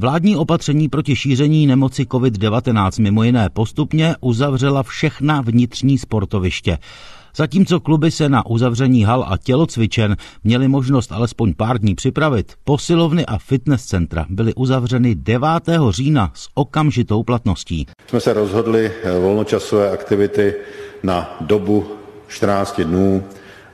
Vládní 0.00 0.36
opatření 0.36 0.88
proti 0.88 1.16
šíření 1.16 1.66
nemoci 1.66 2.02
COVID-19 2.02 3.02
mimo 3.02 3.22
jiné 3.22 3.48
postupně 3.52 4.14
uzavřela 4.20 4.82
všechna 4.82 5.40
vnitřní 5.40 5.98
sportoviště. 5.98 6.78
Zatímco 7.36 7.80
kluby 7.80 8.10
se 8.10 8.28
na 8.28 8.46
uzavření 8.46 9.04
hal 9.04 9.24
a 9.28 9.36
tělocvičen 9.36 10.16
měly 10.44 10.68
možnost 10.68 11.12
alespoň 11.12 11.54
pár 11.54 11.78
dní 11.78 11.94
připravit, 11.94 12.52
posilovny 12.64 13.26
a 13.26 13.38
fitness 13.38 13.84
centra 13.84 14.26
byly 14.28 14.54
uzavřeny 14.54 15.14
9. 15.14 15.48
října 15.90 16.30
s 16.34 16.48
okamžitou 16.54 17.22
platností. 17.22 17.86
Jsme 18.06 18.20
se 18.20 18.32
rozhodli 18.32 18.92
eh, 19.02 19.18
volnočasové 19.18 19.90
aktivity 19.90 20.54
na 21.02 21.36
dobu 21.40 21.86
14 22.28 22.80
dnů 22.80 23.24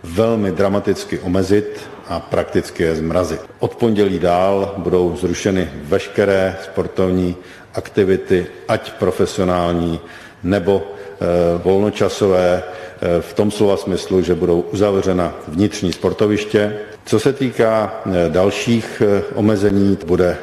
velmi 0.04 0.52
dramaticky 0.52 1.18
omezit 1.18 1.93
a 2.08 2.20
prakticky 2.20 2.82
je 2.82 2.96
zmrazit. 2.96 3.40
Od 3.58 3.74
pondělí 3.74 4.18
dál 4.18 4.74
budou 4.76 5.16
zrušeny 5.16 5.70
veškeré 5.74 6.56
sportovní 6.64 7.36
aktivity, 7.74 8.46
ať 8.68 8.92
profesionální 8.92 10.00
nebo 10.42 10.82
e, 10.84 11.58
volnočasové, 11.58 12.62
e, 12.62 13.20
v 13.20 13.34
tom 13.34 13.50
slova 13.50 13.76
smyslu, 13.76 14.22
že 14.22 14.34
budou 14.34 14.60
uzavřena 14.60 15.34
vnitřní 15.48 15.92
sportoviště. 15.92 16.76
Co 17.04 17.20
se 17.20 17.32
týká 17.32 18.02
e, 18.06 18.30
dalších 18.30 19.02
omezení, 19.34 19.98
bude 20.06 20.36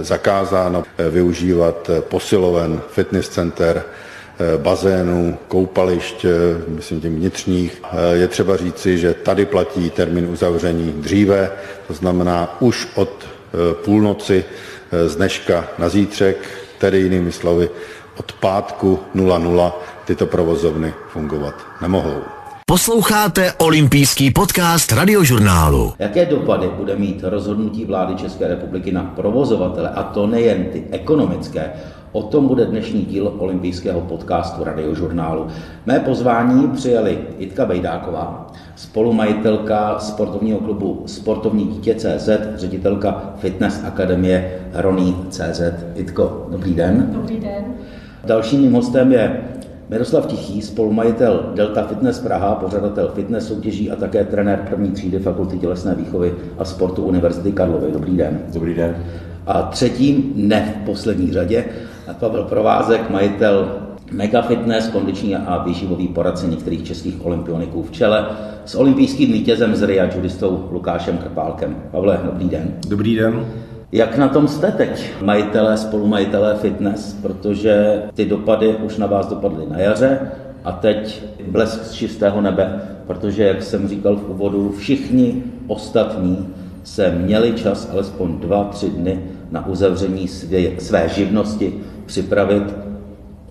zakázáno 0.00 0.84
využívat 1.10 1.90
posiloven, 2.08 2.80
fitness 2.90 3.28
center, 3.28 3.84
Eh, 3.84 4.05
bazénů, 4.56 5.38
koupališť, 5.48 6.24
eh, 6.24 6.28
myslím 6.68 7.00
tím 7.00 7.16
vnitřních. 7.16 7.82
Eh, 7.84 8.16
je 8.16 8.28
třeba 8.28 8.56
říci, 8.56 8.98
že 8.98 9.14
tady 9.14 9.46
platí 9.46 9.90
termín 9.90 10.28
uzavření 10.30 10.92
dříve, 10.92 11.50
to 11.86 11.94
znamená 11.94 12.56
už 12.60 12.88
od 12.94 13.26
půlnoci 13.84 14.44
z 15.06 15.16
dneška 15.16 15.68
na 15.78 15.88
zítřek, 15.88 16.36
tedy 16.78 16.98
jinými 16.98 17.32
slovy 17.32 17.70
od 18.18 18.32
pátku 18.32 18.98
00 19.14 19.80
tyto 20.04 20.26
provozovny 20.26 20.94
fungovat 21.08 21.54
nemohou. 21.80 22.35
Posloucháte 22.70 23.52
olympijský 23.52 24.30
podcast 24.30 24.92
radiožurnálu. 24.92 25.92
Jaké 25.98 26.26
dopady 26.26 26.68
bude 26.76 26.96
mít 26.96 27.18
rozhodnutí 27.22 27.84
vlády 27.84 28.14
České 28.14 28.48
republiky 28.48 28.92
na 28.92 29.02
provozovatele, 29.02 29.88
a 29.88 30.02
to 30.02 30.26
nejen 30.26 30.64
ty 30.64 30.84
ekonomické, 30.90 31.72
O 32.12 32.22
tom 32.22 32.48
bude 32.48 32.64
dnešní 32.64 33.04
díl 33.04 33.34
olympijského 33.38 34.00
podcastu 34.00 34.64
radiožurnálu. 34.64 35.46
Mé 35.86 36.00
pozvání 36.00 36.68
přijali 36.68 37.18
Jitka 37.38 37.66
Bejdáková, 37.66 38.52
spolumajitelka 38.76 39.98
sportovního 39.98 40.58
klubu 40.58 41.02
Sportovní 41.06 41.66
dítě 41.66 41.94
CZ, 41.94 42.28
ředitelka 42.54 43.34
Fitness 43.38 43.84
Akademie 43.84 44.60
Roní 44.72 45.26
CZ. 45.30 45.60
Jitko, 45.96 46.46
dobrý 46.50 46.74
den. 46.74 47.08
Dobrý 47.12 47.40
den. 47.40 47.64
Dalším 48.24 48.60
mým 48.60 48.72
hostem 48.72 49.12
je 49.12 49.42
Miroslav 49.88 50.26
Tichý, 50.26 50.62
spolumajitel 50.62 51.52
Delta 51.54 51.86
Fitness 51.86 52.18
Praha, 52.18 52.54
pořadatel 52.54 53.08
fitness 53.14 53.48
soutěží 53.48 53.90
a 53.90 53.96
také 53.96 54.24
trenér 54.24 54.66
první 54.70 54.90
třídy 54.90 55.18
Fakulty 55.18 55.58
tělesné 55.58 55.94
výchovy 55.94 56.34
a 56.58 56.64
sportu 56.64 57.02
Univerzity 57.02 57.52
Karlovy. 57.52 57.92
Dobrý 57.92 58.16
den. 58.16 58.40
Dobrý 58.54 58.74
den. 58.74 58.96
A 59.46 59.62
třetím, 59.62 60.32
ne 60.36 60.74
v 60.82 60.86
poslední 60.86 61.32
řadě, 61.32 61.64
Pavel 62.20 62.44
Provázek, 62.44 63.10
majitel 63.10 63.78
Mega 64.12 64.42
Fitness, 64.42 64.88
kondiční 64.88 65.36
a 65.36 65.62
výživový 65.62 66.08
poradce 66.08 66.46
některých 66.46 66.84
českých 66.84 67.26
olympioniků 67.26 67.82
v 67.82 67.90
čele 67.90 68.26
s 68.64 68.74
olympijským 68.74 69.32
vítězem 69.32 69.76
z 69.76 69.82
RIA, 69.82 70.14
judistou 70.14 70.68
Lukášem 70.72 71.18
Krpálkem. 71.18 71.76
Pavle, 71.90 72.20
dobrý 72.24 72.48
den. 72.48 72.74
Dobrý 72.88 73.16
den. 73.16 73.46
Jak 73.96 74.16
na 74.16 74.28
tom 74.28 74.48
jste 74.48 74.72
teď, 74.72 75.12
majitelé, 75.22 75.76
spolumajitelé 75.76 76.56
fitness, 76.56 77.16
protože 77.22 78.02
ty 78.14 78.24
dopady 78.24 78.76
už 78.76 78.96
na 78.96 79.06
vás 79.06 79.26
dopadly 79.26 79.64
na 79.70 79.78
jaře 79.78 80.18
a 80.64 80.72
teď 80.72 81.24
blesk 81.46 81.84
z 81.84 81.92
čistého 81.92 82.40
nebe, 82.40 82.80
protože, 83.06 83.44
jak 83.44 83.62
jsem 83.62 83.88
říkal 83.88 84.16
v 84.16 84.30
úvodu, 84.30 84.74
všichni 84.78 85.42
ostatní 85.66 86.48
se 86.84 87.10
měli 87.10 87.52
čas 87.52 87.88
alespoň 87.92 88.38
dva, 88.38 88.64
tři 88.64 88.90
dny 88.90 89.20
na 89.50 89.66
uzavření 89.66 90.28
své, 90.28 90.58
své 90.78 91.08
živnosti 91.08 91.74
připravit. 92.06 92.74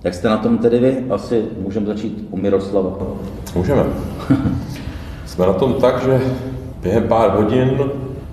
Jak 0.04 0.14
jste 0.14 0.30
na 0.30 0.38
tom 0.38 0.58
tedy 0.58 0.80
vy? 0.80 1.06
Asi 1.10 1.44
můžeme 1.62 1.86
začít 1.86 2.28
u 2.32 2.38
Miroslava. 2.38 2.98
Můžeme. 3.56 3.84
jsme 5.26 5.46
na 5.46 5.54
tom 5.54 5.74
tak, 5.74 6.04
že 6.04 6.22
během 6.82 7.04
pár 7.04 7.30
hodin 7.30 7.80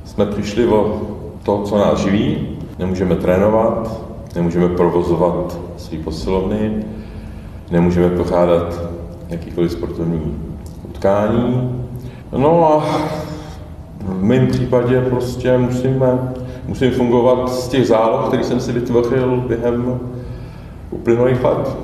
jsme 0.05 0.27
přišli 0.27 0.67
o 0.67 1.01
to, 1.43 1.63
co 1.63 1.79
nás 1.79 1.99
živí. 1.99 2.49
Nemůžeme 2.79 3.17
trénovat, 3.17 4.01
nemůžeme 4.35 4.69
provozovat 4.69 5.59
své 5.77 5.99
posilovny, 5.99 6.85
nemůžeme 7.71 8.11
pořádat 8.11 8.81
jakýkoliv 9.29 9.73
sportovní 9.73 10.37
utkání. 10.85 11.79
No 12.37 12.73
a 12.73 12.85
v 14.01 14.23
mém 14.23 14.47
případě 14.47 15.01
prostě 15.01 15.59
musíme, 15.59 16.33
musím 16.69 16.91
fungovat 16.91 17.53
z 17.53 17.69
těch 17.69 17.87
záloh, 17.87 18.29
který 18.29 18.45
jsem 18.45 18.61
si 18.61 18.73
vytvořil 18.73 19.45
během 19.49 20.01
uplynulých 20.91 21.45
let. 21.45 21.77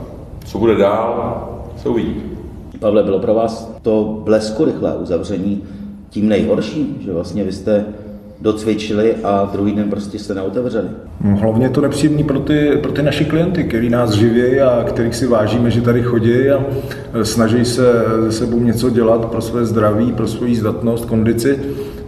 Co 0.45 0.59
bude 0.59 0.77
dál, 0.77 1.49
se 1.77 1.89
uvidí. 1.89 2.23
Pavle, 2.81 3.03
bylo 3.03 3.19
pro 3.19 3.35
vás 3.35 3.73
to 3.83 4.21
blesku 4.25 4.65
rychlé 4.65 4.97
uzavření 4.97 5.63
tím 6.11 6.29
nejhorším, 6.29 6.97
že 7.01 7.13
vlastně 7.13 7.45
vy 7.45 7.53
jste 7.53 7.85
docvičili 8.41 9.15
a 9.25 9.51
druhý 9.53 9.73
den 9.73 9.91
prostě 9.91 10.19
jste 10.19 10.35
neotevřeli. 10.35 10.89
No, 11.21 11.37
hlavně 11.37 11.67
je 11.67 11.71
to 11.71 11.81
nepříjemný 11.81 12.25
pro 12.25 12.39
ty, 12.39 12.79
pro 12.83 12.93
ty 12.93 13.03
naši 13.03 13.25
klienty, 13.25 13.65
který 13.65 13.91
nás 13.91 14.11
živí 14.11 14.61
a 14.61 14.85
kterých 14.85 15.15
si 15.15 15.27
vážíme, 15.27 15.71
že 15.71 15.81
tady 15.81 16.03
chodí 16.03 16.51
a 16.51 16.65
snaží 17.23 17.65
se 17.65 17.89
se 18.31 18.33
sebou 18.33 18.61
něco 18.61 18.91
dělat 18.91 19.25
pro 19.25 19.41
své 19.41 19.65
zdraví, 19.65 20.13
pro 20.13 20.27
svoji 20.27 20.57
zdatnost, 20.57 21.05
kondici, 21.05 21.59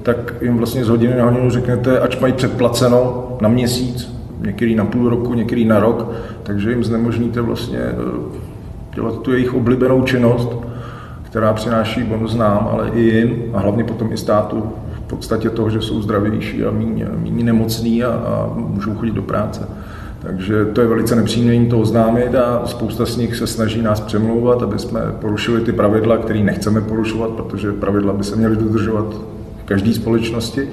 tak 0.02 0.34
jim 0.42 0.56
vlastně 0.56 0.84
z 0.84 0.88
hodiny 0.88 1.16
na 1.16 1.24
hodinu 1.24 1.50
řeknete, 1.50 1.98
ať 1.98 2.20
mají 2.20 2.32
předplaceno 2.32 3.28
na 3.40 3.48
měsíc, 3.48 4.14
některý 4.40 4.74
na 4.74 4.84
půl 4.84 5.08
roku, 5.08 5.34
některý 5.34 5.64
na 5.64 5.80
rok, 5.80 6.12
takže 6.42 6.70
jim 6.70 6.84
znemožníte 6.84 7.40
vlastně 7.40 7.78
eh, 7.78 7.94
dělat 8.94 9.18
tu 9.18 9.32
jejich 9.32 9.54
oblíbenou 9.54 10.02
činnost, 10.02 10.48
která 11.22 11.52
přináší 11.52 12.02
bonus 12.02 12.34
nám, 12.34 12.68
ale 12.72 12.90
i 12.94 13.00
jim 13.00 13.42
a 13.52 13.60
hlavně 13.60 13.84
potom 13.84 14.12
i 14.12 14.16
státu 14.16 14.62
podstatě 15.10 15.50
toho, 15.50 15.70
že 15.70 15.80
jsou 15.80 16.02
zdravější 16.02 16.64
a 16.64 16.70
méně, 16.70 17.08
méně 17.16 17.44
nemocní 17.44 18.04
a, 18.04 18.08
a 18.08 18.52
můžou 18.56 18.94
chodit 18.94 19.14
do 19.14 19.22
práce. 19.22 19.68
Takže 20.22 20.64
to 20.64 20.80
je 20.80 20.86
velice 20.86 21.16
nepříjemné 21.16 21.54
jim 21.54 21.70
to 21.70 21.78
oznámit 21.78 22.34
a 22.34 22.62
spousta 22.66 23.06
z 23.06 23.16
nich 23.16 23.36
se 23.36 23.46
snaží 23.46 23.82
nás 23.82 24.00
přemlouvat, 24.00 24.62
aby 24.62 24.78
jsme 24.78 25.00
porušili 25.20 25.60
ty 25.60 25.72
pravidla, 25.72 26.16
které 26.16 26.40
nechceme 26.40 26.80
porušovat, 26.80 27.30
protože 27.30 27.72
pravidla 27.72 28.12
by 28.12 28.24
se 28.24 28.36
měly 28.36 28.56
dodržovat 28.56 29.14
v 29.62 29.64
každé 29.64 29.94
společnosti. 29.94 30.68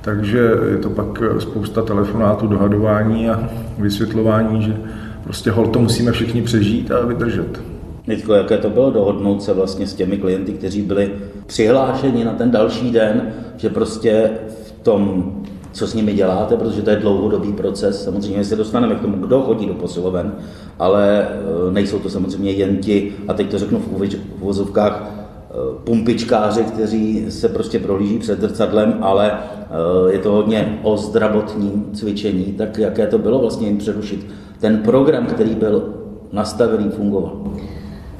Takže 0.00 0.50
je 0.70 0.76
to 0.76 0.90
pak 0.90 1.22
spousta 1.38 1.82
telefonátů, 1.82 2.46
dohadování 2.46 3.30
a 3.30 3.48
vysvětlování, 3.78 4.62
že 4.62 4.76
prostě 5.24 5.50
hol 5.50 5.66
to 5.66 5.78
musíme 5.78 6.12
všichni 6.12 6.42
přežít 6.42 6.90
a 6.90 7.06
vydržet. 7.06 7.60
Nitko, 8.08 8.34
jaké 8.34 8.58
to 8.58 8.70
bylo 8.70 8.90
dohodnout 8.90 9.42
se 9.42 9.52
vlastně 9.52 9.86
s 9.86 9.94
těmi 9.94 10.16
klienty, 10.16 10.52
kteří 10.52 10.82
byli 10.82 11.12
přihlášeni 11.46 12.24
na 12.24 12.32
ten 12.32 12.50
další 12.50 12.90
den, 12.90 13.32
že 13.56 13.68
prostě 13.68 14.30
v 14.66 14.72
tom, 14.82 15.32
co 15.72 15.86
s 15.86 15.94
nimi 15.94 16.12
děláte, 16.12 16.56
protože 16.56 16.82
to 16.82 16.90
je 16.90 16.96
dlouhodobý 16.96 17.52
proces, 17.52 18.04
samozřejmě 18.04 18.44
se 18.44 18.56
dostaneme 18.56 18.94
k 18.94 19.00
tomu, 19.00 19.16
kdo 19.26 19.40
chodí 19.40 19.66
do 19.66 19.74
posiloven, 19.74 20.32
ale 20.78 21.28
e, 21.68 21.72
nejsou 21.72 21.98
to 21.98 22.10
samozřejmě 22.10 22.50
jen 22.50 22.76
ti, 22.76 23.12
a 23.28 23.34
teď 23.34 23.50
to 23.50 23.58
řeknu 23.58 23.78
v 23.78 24.42
uvozovkách, 24.42 25.02
e, 25.02 25.84
pumpičkáři, 25.84 26.62
kteří 26.62 27.26
se 27.28 27.48
prostě 27.48 27.78
prohlíží 27.78 28.18
před 28.18 28.40
zrcadlem, 28.40 28.98
ale 29.00 29.32
e, 29.32 30.12
je 30.12 30.18
to 30.18 30.32
hodně 30.32 30.78
o 30.82 30.96
zdravotním 30.96 31.90
cvičení, 31.92 32.44
tak 32.44 32.78
jaké 32.78 33.06
to 33.06 33.18
bylo 33.18 33.38
vlastně 33.38 33.66
jim 33.66 33.78
přerušit 33.78 34.26
ten 34.60 34.78
program, 34.78 35.26
který 35.26 35.54
byl 35.54 35.94
nastavený, 36.32 36.90
fungoval? 36.90 37.32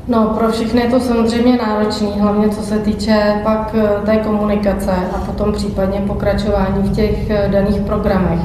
No, 0.08 0.26
pro 0.38 0.52
všechny 0.52 0.80
je 0.80 0.90
to 0.90 1.00
samozřejmě 1.00 1.56
náročný, 1.56 2.12
hlavně 2.20 2.48
co 2.48 2.62
se 2.62 2.78
týče 2.78 3.40
pak 3.44 3.74
eh, 3.74 4.06
té 4.06 4.16
komunikace 4.16 4.90
a 4.90 5.18
potom 5.18 5.52
případně 5.52 6.00
pokračování 6.00 6.82
v 6.82 6.96
těch 6.96 7.30
eh, 7.30 7.48
daných 7.52 7.80
programech, 7.80 8.40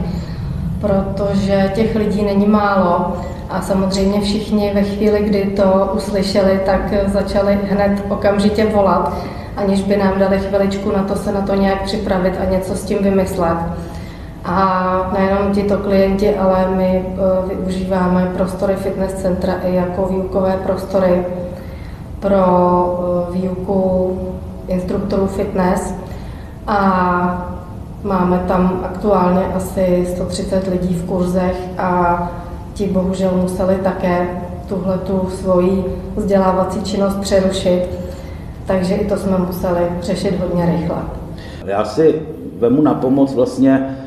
protože 0.82 1.72
těch 1.76 1.96
lidí 1.96 2.24
není 2.24 2.46
málo 2.46 3.14
a 3.50 3.62
samozřejmě 3.62 4.22
všichni 4.22 4.72
ve 4.74 4.84
chvíli, 4.84 5.20
kdy 5.20 5.46
to 5.46 5.92
uslyšeli, 5.96 6.60
tak 6.66 6.82
eh, 6.92 7.10
začali 7.10 7.60
hned 7.70 8.04
okamžitě 8.10 8.66
volat, 8.66 9.14
aniž 9.58 9.82
by 9.82 9.98
nám 9.98 10.20
dali 10.20 10.40
chviličku 10.40 10.92
na 10.92 11.04
to 11.04 11.16
se 11.16 11.32
na 11.32 11.42
to 11.42 11.56
nějak 11.56 11.84
připravit 11.84 12.34
a 12.42 12.52
něco 12.52 12.76
s 12.76 12.84
tím 12.84 12.98
vymyslet. 13.04 13.58
A 14.46 15.12
nejenom 15.18 15.54
tito 15.54 15.78
klienti, 15.78 16.36
ale 16.36 16.68
my 16.76 17.06
využíváme 17.48 18.32
prostory 18.38 18.76
fitness 18.76 19.14
centra 19.14 19.54
i 19.66 19.76
jako 19.76 20.06
výukové 20.06 20.60
prostory 20.64 21.26
pro 22.24 23.28
eh, 23.30 23.38
výuku 23.38 24.20
instruktorů 24.68 25.28
fitness 25.28 25.94
a 26.68 27.50
Máme 28.04 28.44
tam 28.48 28.80
aktuálně 28.84 29.46
asi 29.46 30.08
130 30.14 30.68
lidí 30.68 30.94
v 30.96 31.06
kurzech 31.06 31.70
a 31.78 32.32
ti 32.74 32.88
bohužel 32.88 33.32
museli 33.42 33.76
také 33.76 34.42
tuhle 34.70 34.98
tu 34.98 35.30
svoji 35.30 35.86
vzdělávací 36.16 36.84
činnost 36.84 37.16
přerušit, 37.16 37.88
takže 38.66 38.96
i 38.96 39.10
to 39.10 39.18
jsme 39.18 39.38
museli 39.38 39.82
řešit 40.02 40.40
hodně 40.40 40.66
rychle. 40.66 40.98
Já 41.66 41.86
si 41.86 42.22
vemu 42.60 42.82
na 42.82 42.94
pomoc 42.94 43.34
vlastně 43.34 43.98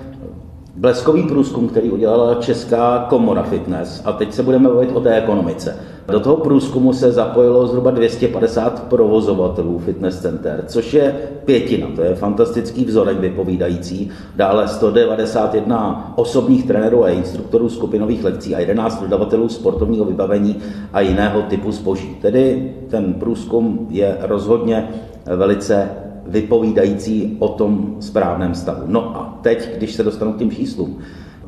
bleskový 0.76 1.22
průzkum, 1.22 1.68
který 1.68 1.90
udělala 1.90 2.34
Česká 2.34 3.06
komora 3.08 3.42
fitness 3.42 4.02
a 4.04 4.12
teď 4.12 4.32
se 4.32 4.42
budeme 4.42 4.68
bavit 4.68 4.90
o 4.92 5.00
té 5.00 5.16
ekonomice. 5.16 5.76
Do 6.08 6.20
toho 6.20 6.36
průzkumu 6.36 6.92
se 6.92 7.12
zapojilo 7.12 7.66
zhruba 7.66 7.90
250 7.90 8.82
provozovatelů 8.82 9.78
fitness 9.78 10.20
center, 10.20 10.64
což 10.66 10.94
je 10.94 11.14
pětina, 11.44 11.86
to 11.96 12.02
je 12.02 12.14
fantastický 12.14 12.84
vzorek 12.84 13.20
vypovídající. 13.20 14.10
Dále 14.36 14.68
191 14.68 16.12
osobních 16.16 16.66
trenérů 16.66 17.04
a 17.04 17.08
instruktorů 17.08 17.68
skupinových 17.68 18.24
lekcí 18.24 18.54
a 18.54 18.60
11 18.60 19.00
dodavatelů 19.02 19.48
sportovního 19.48 20.04
vybavení 20.04 20.56
a 20.92 21.00
jiného 21.00 21.42
typu 21.42 21.72
zboží. 21.72 22.16
Tedy 22.22 22.74
ten 22.88 23.14
průzkum 23.14 23.86
je 23.90 24.16
rozhodně 24.20 24.88
velice 25.36 25.88
vypovídající 26.26 27.36
o 27.38 27.48
tom 27.48 27.96
správném 28.00 28.54
stavu. 28.54 28.82
No 28.86 29.16
a 29.16 29.38
teď, 29.42 29.76
když 29.76 29.94
se 29.94 30.02
dostanu 30.02 30.32
k 30.32 30.38
těm 30.38 30.50
číslům, 30.50 30.98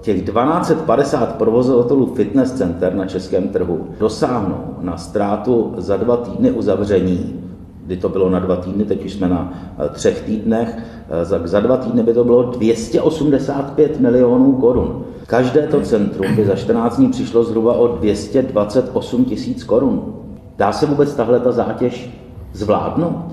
těch 0.09 0.23
1250 0.23 1.37
provozovatelů 1.37 2.15
fitness 2.15 2.53
center 2.53 2.95
na 2.95 3.07
českém 3.07 3.49
trhu 3.49 3.87
dosáhnou 4.01 4.65
na 4.81 4.97
ztrátu 4.97 5.75
za 5.77 5.97
dva 5.97 6.17
týdny 6.17 6.51
uzavření, 6.51 7.41
kdy 7.87 7.97
to 7.97 8.09
bylo 8.09 8.31
na 8.31 8.39
dva 8.39 8.57
týdny, 8.57 8.85
teď 8.85 9.05
už 9.05 9.13
jsme 9.13 9.29
na 9.29 9.53
eh, 9.79 9.89
třech 9.89 10.23
týdnech, 10.23 10.79
eh, 11.11 11.25
za, 11.25 11.41
za 11.45 11.61
dva 11.61 11.77
týdny 11.77 12.03
by 12.03 12.15
to 12.15 12.25
bylo 12.25 12.43
285 12.43 14.01
milionů 14.01 14.53
korun. 14.53 15.05
Každé 15.27 15.67
to 15.67 15.81
centrum 15.81 16.37
by 16.37 16.45
za 16.45 16.55
14 16.55 16.97
dní 16.97 17.09
přišlo 17.09 17.45
zhruba 17.45 17.73
o 17.73 17.89
228 17.89 19.25
tisíc 19.25 19.65
korun. 19.65 20.15
Dá 20.57 20.73
se 20.73 20.87
vůbec 20.87 21.15
tahle 21.15 21.41
ta 21.41 21.53
zátěž 21.53 22.11
zvládnout? 22.53 23.25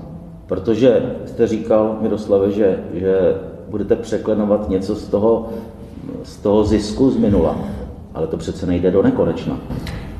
Protože 0.46 1.16
jste 1.26 1.46
říkal, 1.46 1.98
Miroslave, 2.00 2.50
že, 2.50 2.84
že 2.94 3.34
budete 3.68 3.96
překlenovat 3.96 4.68
něco 4.68 4.94
z 4.94 5.08
toho, 5.08 5.48
z 6.22 6.36
toho 6.36 6.64
zisku 6.64 7.10
z 7.10 7.16
minula, 7.16 7.56
ale 8.14 8.26
to 8.26 8.36
přece 8.36 8.66
nejde 8.66 8.90
do 8.90 9.02
nekonečna. 9.02 9.56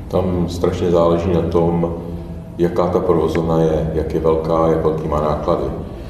Tam 0.07 0.49
strašně 0.49 0.91
záleží 0.91 1.33
na 1.33 1.41
tom, 1.41 1.95
jaká 2.57 2.87
ta 2.87 2.99
provozovna 2.99 3.61
je, 3.61 3.91
jak 3.93 4.13
je 4.13 4.19
velká, 4.19 4.67
jak 4.67 4.83
velký 4.83 5.07
má 5.07 5.21
náklady. 5.21 5.63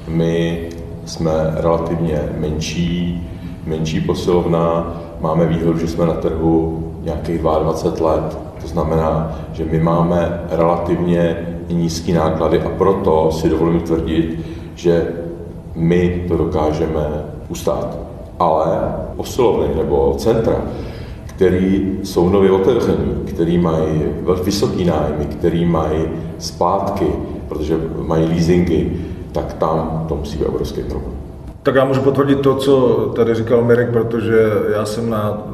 My 0.08 0.70
jsme 1.06 1.32
relativně 1.56 2.30
menší, 2.38 3.28
menší 3.66 4.02
posilovna, 4.02 4.96
máme 5.22 5.46
výhodu, 5.46 5.80
že 5.80 5.88
jsme 5.88 6.06
na 6.06 6.14
trhu 6.14 6.84
nějakých 7.04 7.40
22 7.40 8.12
let. 8.12 8.38
To 8.62 8.68
znamená, 8.68 9.40
že 9.54 9.66
my 9.66 9.80
máme 9.80 10.42
relativně 10.50 11.48
nízké 11.70 12.14
náklady 12.14 12.62
a 12.62 12.70
proto 12.70 13.32
si 13.32 13.50
dovolím 13.50 13.82
tvrdit, 13.82 14.46
že 14.76 15.08
my 15.76 16.26
to 16.28 16.38
dokážeme 16.38 17.26
ustát. 17.50 18.07
Ale 18.40 18.96
posilovny 19.16 19.76
nebo 19.76 20.16
centra, 20.18 20.62
který 21.26 22.00
jsou 22.04 22.30
nově 22.30 22.52
otevření, 22.52 23.24
který 23.26 23.58
mají 23.58 24.04
vysoký 24.44 24.86
nájmy, 24.86 25.26
který 25.26 25.66
mají 25.66 26.06
zpátky, 26.40 27.06
protože 27.50 27.78
mají 28.08 28.26
leasingy, 28.26 28.92
tak 29.32 29.54
tam 29.54 30.06
to 30.08 30.16
musí 30.16 30.38
být 30.38 30.46
obrovský 30.46 30.82
problém. 30.84 31.14
Tak 31.64 31.76
já 31.76 31.86
můžu 31.86 32.02
potvrdit 32.02 32.40
to, 32.40 32.56
co 32.56 32.78
tady 33.16 33.36
říkal 33.36 33.64
Mirek, 33.64 33.90
protože 33.90 34.50
já 34.74 34.86
jsem 34.86 35.10
na 35.10 35.48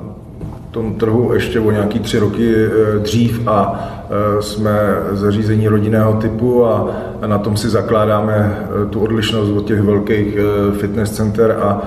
tom 0.73 0.93
trhu 0.93 1.33
ještě 1.33 1.59
o 1.59 1.71
nějaký 1.71 1.99
tři 1.99 2.19
roky 2.19 2.55
eh, 2.55 2.99
dřív 2.99 3.47
a 3.47 3.89
eh, 4.09 4.41
jsme 4.41 4.97
zařízení 5.11 5.67
rodinného 5.67 6.13
typu 6.13 6.65
a 6.65 6.89
na 7.25 7.37
tom 7.37 7.57
si 7.57 7.69
zakládáme 7.69 8.57
eh, 8.59 8.85
tu 8.89 8.99
odlišnost 8.99 9.49
od 9.49 9.65
těch 9.65 9.81
velkých 9.81 10.37
fitness 10.77 11.11
center 11.11 11.57
a 11.61 11.81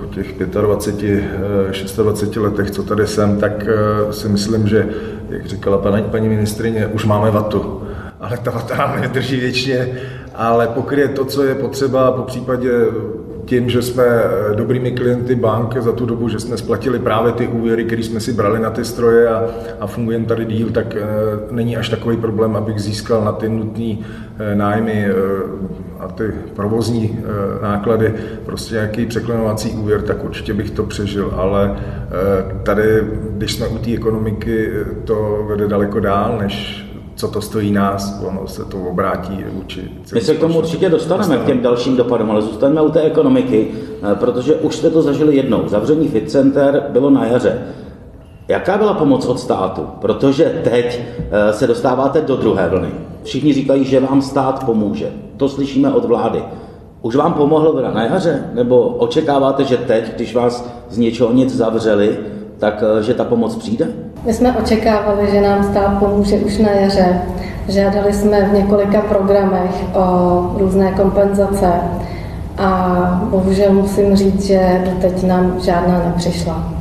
po 0.00 0.06
těch 0.14 0.38
25, 0.38 1.24
26 1.96 2.36
letech, 2.36 2.70
co 2.70 2.82
tady 2.82 3.06
jsem, 3.06 3.36
tak 3.38 3.66
si 4.10 4.28
myslím, 4.28 4.68
že, 4.68 4.88
jak 5.30 5.46
říkala 5.46 5.78
paní, 5.78 6.02
paní 6.02 6.28
ministrině, 6.28 6.86
už 6.86 7.04
máme 7.04 7.30
vatu. 7.30 7.82
Ale 8.20 8.36
ta 8.36 8.50
vata 8.50 8.76
nám 8.76 9.00
nedrží 9.00 9.40
věčně, 9.40 9.88
ale 10.34 10.66
pokryje 10.66 11.08
to, 11.08 11.24
co 11.24 11.42
je 11.44 11.54
potřeba, 11.54 12.12
po 12.12 12.22
případě 12.22 12.70
tím, 13.50 13.70
že 13.70 13.82
jsme 13.82 14.04
eh, 14.04 14.54
dobrými 14.56 14.92
klienty 14.92 15.34
bank 15.34 15.76
za 15.82 15.92
tu 15.92 16.06
dobu, 16.06 16.28
že 16.28 16.40
jsme 16.40 16.56
splatili 16.56 16.98
právě 16.98 17.32
ty 17.32 17.48
úvěry, 17.48 17.84
které 17.84 18.02
jsme 18.02 18.20
si 18.20 18.32
brali 18.32 18.60
na 18.60 18.70
ty 18.70 18.84
stroje 18.84 19.28
a, 19.28 19.46
a 19.80 19.86
fungujeme 19.86 20.26
tady 20.26 20.44
díl, 20.44 20.70
tak 20.70 20.96
e, 20.96 21.00
není 21.50 21.76
až 21.76 21.88
takový 21.88 22.16
problém, 22.16 22.56
abych 22.56 22.78
získal 22.78 23.24
na 23.24 23.32
ty 23.32 23.48
nutné 23.48 23.96
e, 24.38 24.54
nájmy 24.54 25.06
a 26.00 26.08
ty 26.08 26.32
provozní 26.54 27.18
náklady 27.62 28.14
prostě 28.44 28.74
nějaký 28.74 29.06
překlenovací 29.06 29.70
úvěr, 29.70 30.02
tak 30.02 30.24
určitě 30.24 30.54
bych 30.54 30.70
to 30.70 30.82
přežil, 30.82 31.34
ale 31.36 31.76
tady, 32.62 33.02
když 33.30 33.54
jsme 33.54 33.68
u 33.68 33.78
té 33.78 33.94
ekonomiky, 33.94 34.70
to 35.04 35.44
vede 35.48 35.68
daleko 35.68 36.00
dál, 36.00 36.38
než 36.38 36.86
co 37.20 37.28
to 37.28 37.40
stojí 37.40 37.72
nás, 37.72 38.20
ono 38.28 38.46
se 38.46 38.64
to 38.64 38.78
obrátí 38.78 39.44
vůči. 39.52 39.90
My 40.14 40.20
se 40.20 40.34
k 40.34 40.40
tomu 40.40 40.58
určitě 40.58 40.88
dostaneme, 40.88 41.36
k 41.36 41.46
těm 41.46 41.60
dalším 41.60 41.96
dopadům, 41.96 42.30
ale 42.30 42.42
zůstaneme 42.42 42.82
u 42.82 42.90
té 42.90 43.00
ekonomiky, 43.00 43.68
eh, 44.02 44.14
protože 44.14 44.54
už 44.54 44.76
jste 44.76 44.90
to 44.90 45.02
zažili 45.02 45.36
jednou. 45.36 45.68
Zavření 45.68 46.08
Fit 46.08 46.30
Center 46.30 46.86
bylo 46.88 47.10
na 47.10 47.26
jaře. 47.26 47.62
Jaká 48.48 48.78
byla 48.78 48.94
pomoc 48.94 49.26
od 49.26 49.40
státu? 49.40 49.86
Protože 50.00 50.60
teď 50.64 51.00
eh, 51.30 51.52
se 51.52 51.66
dostáváte 51.66 52.20
do 52.20 52.36
druhé 52.36 52.68
vlny. 52.68 52.88
Všichni 53.22 53.52
říkají, 53.52 53.84
že 53.84 54.00
vám 54.00 54.22
stát 54.22 54.64
pomůže. 54.64 55.12
To 55.36 55.48
slyšíme 55.48 55.92
od 55.92 56.04
vlády. 56.04 56.42
Už 57.02 57.16
vám 57.16 57.32
pomohlo 57.32 57.72
teda 57.72 57.90
na 57.90 58.04
jaře? 58.04 58.44
Nebo 58.54 58.80
očekáváte, 58.80 59.64
že 59.64 59.76
teď, 59.76 60.14
když 60.16 60.34
vás 60.34 60.70
z 60.90 60.98
něčeho 60.98 61.32
nic 61.32 61.56
zavřeli, 61.56 62.18
tak 62.58 62.84
eh, 62.98 63.02
že 63.02 63.14
ta 63.14 63.24
pomoc 63.24 63.56
přijde? 63.56 63.88
My 64.24 64.32
jsme 64.32 64.56
očekávali, 64.56 65.30
že 65.30 65.40
nám 65.40 65.64
stát 65.64 65.98
pomůže 65.98 66.36
už 66.36 66.58
na 66.58 66.70
jaře. 66.70 67.22
Žádali 67.68 68.12
jsme 68.12 68.42
v 68.42 68.52
několika 68.52 69.00
programech 69.00 69.84
o 69.94 70.56
různé 70.58 70.92
kompenzace 70.92 71.72
a 72.58 72.88
bohužel 73.30 73.72
musím 73.72 74.16
říct, 74.16 74.44
že 74.46 74.82
doteď 74.84 75.22
nám 75.22 75.54
žádná 75.60 76.02
nepřišla. 76.06 76.72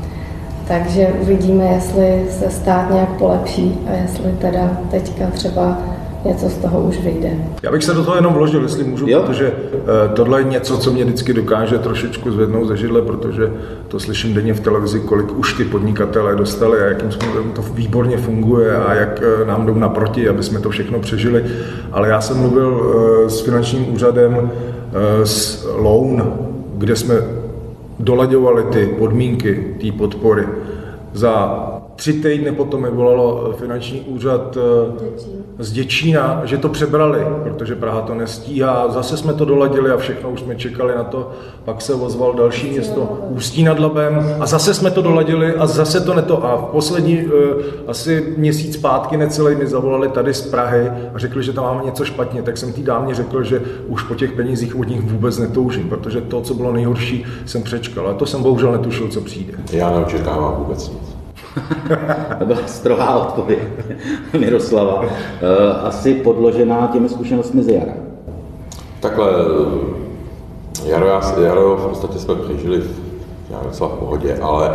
Takže 0.67 1.07
uvidíme, 1.21 1.65
jestli 1.65 2.25
se 2.29 2.49
stát 2.49 2.91
nějak 2.93 3.09
polepší 3.09 3.79
a 3.87 3.95
jestli 4.01 4.31
teda 4.31 4.69
teďka 4.91 5.25
třeba 5.27 5.77
něco 6.25 6.49
z 6.49 6.57
toho 6.57 6.81
už 6.81 6.99
vyjde. 6.99 7.29
Já 7.63 7.71
bych 7.71 7.83
se 7.83 7.93
do 7.93 8.03
toho 8.03 8.15
jenom 8.15 8.33
vložil, 8.33 8.61
jestli 8.61 8.83
můžu, 8.83 9.07
jo? 9.07 9.23
protože 9.25 9.51
uh, 9.51 10.13
tohle 10.13 10.39
je 10.39 10.43
něco, 10.43 10.77
co 10.77 10.91
mě 10.91 11.05
vždycky 11.05 11.33
dokáže 11.33 11.79
trošičku 11.79 12.31
zvednout 12.31 12.67
ze 12.67 12.77
židle, 12.77 13.01
protože 13.01 13.51
to 13.87 13.99
slyším 13.99 14.33
denně 14.33 14.53
v 14.53 14.59
televizi, 14.59 14.99
kolik 14.99 15.37
už 15.37 15.53
ty 15.53 15.65
podnikatelé 15.65 16.35
dostali 16.35 16.81
a 16.81 16.85
jakým 16.85 17.11
způsobem 17.11 17.51
to 17.51 17.61
výborně 17.61 18.17
funguje 18.17 18.77
a 18.77 18.93
jak 18.93 19.21
uh, 19.41 19.47
nám 19.47 19.65
jdou 19.65 19.73
naproti, 19.73 20.29
aby 20.29 20.43
jsme 20.43 20.59
to 20.59 20.69
všechno 20.69 20.99
přežili. 20.99 21.45
Ale 21.91 22.07
já 22.07 22.21
jsem 22.21 22.37
mluvil 22.37 22.67
uh, 22.67 23.27
s 23.27 23.41
finančním 23.41 23.93
úřadem 23.93 24.51
s 25.23 25.67
Loan, 25.75 26.33
kde 26.77 26.95
jsme 26.95 27.15
dolaďovali 27.99 28.63
ty 28.63 28.85
podmínky 28.85 29.75
té 29.81 29.91
podpory. 29.91 30.47
Za 31.13 31.78
tři 31.99 32.13
týdny 32.13 32.51
potom 32.51 32.81
mi 32.81 32.89
volalo 32.89 33.53
finanční 33.57 33.99
úřad 34.01 34.57
Děčín 34.99 35.39
z 35.59 35.71
Děčína, 35.71 36.41
že 36.45 36.57
to 36.57 36.69
přebrali, 36.69 37.25
protože 37.43 37.75
Praha 37.75 38.01
to 38.01 38.13
nestíhá. 38.15 38.87
Zase 38.89 39.17
jsme 39.17 39.33
to 39.33 39.45
doladili 39.45 39.91
a 39.91 39.97
všechno 39.97 40.29
už 40.29 40.39
jsme 40.39 40.55
čekali 40.55 40.95
na 40.95 41.03
to. 41.03 41.31
Pak 41.65 41.81
se 41.81 41.93
ozval 41.93 42.33
další 42.33 42.69
město 42.69 43.19
Ústí 43.29 43.63
nad 43.63 43.79
Labem 43.79 44.35
a 44.39 44.45
zase 44.45 44.73
jsme 44.73 44.91
to 44.91 45.01
doladili 45.01 45.53
a 45.53 45.67
zase 45.67 46.01
to 46.01 46.13
neto. 46.13 46.45
A 46.45 46.57
v 46.57 46.63
poslední 46.63 47.25
uh, 47.25 47.31
asi 47.87 48.33
měsíc 48.37 48.73
zpátky 48.73 49.17
necelý 49.17 49.55
mi 49.55 49.67
zavolali 49.67 50.09
tady 50.09 50.33
z 50.33 50.41
Prahy 50.41 50.89
a 51.13 51.19
řekli, 51.19 51.43
že 51.43 51.53
tam 51.53 51.63
máme 51.63 51.83
něco 51.85 52.05
špatně. 52.05 52.41
Tak 52.41 52.57
jsem 52.57 52.73
té 52.73 52.81
dámě 52.81 53.15
řekl, 53.15 53.43
že 53.43 53.61
už 53.87 54.03
po 54.03 54.15
těch 54.15 54.31
penězích 54.31 54.79
od 54.79 54.87
nich 54.87 55.01
vůbec 55.01 55.37
netoužím, 55.37 55.89
protože 55.89 56.21
to, 56.21 56.41
co 56.41 56.53
bylo 56.53 56.73
nejhorší, 56.73 57.25
jsem 57.45 57.63
přečkal. 57.63 58.07
A 58.07 58.13
to 58.13 58.25
jsem 58.25 58.43
bohužel 58.43 58.71
netušil, 58.71 59.07
co 59.07 59.21
přijde. 59.21 59.53
Já 59.71 59.91
neočekávám 59.91 60.55
vůbec 60.55 60.89
nic. 60.89 61.08
To 62.39 62.45
byla 62.45 62.59
strohá 62.65 63.27
odpověď 63.27 63.59
Miroslava. 64.39 65.03
Eh, 65.05 65.73
asi 65.73 66.13
podložená 66.13 66.89
těmi 66.93 67.09
zkušenostmi 67.09 67.63
z 67.63 67.67
jara. 67.67 67.93
Takhle, 68.99 69.31
jaro, 70.85 71.07
jaro 71.43 71.77
v 71.77 71.87
podstatě 71.87 72.19
jsme 72.19 72.35
přežili 72.35 72.79
v 72.79 73.09
docela 73.63 73.89
v 73.89 73.99
pohodě, 73.99 74.37
ale 74.41 74.71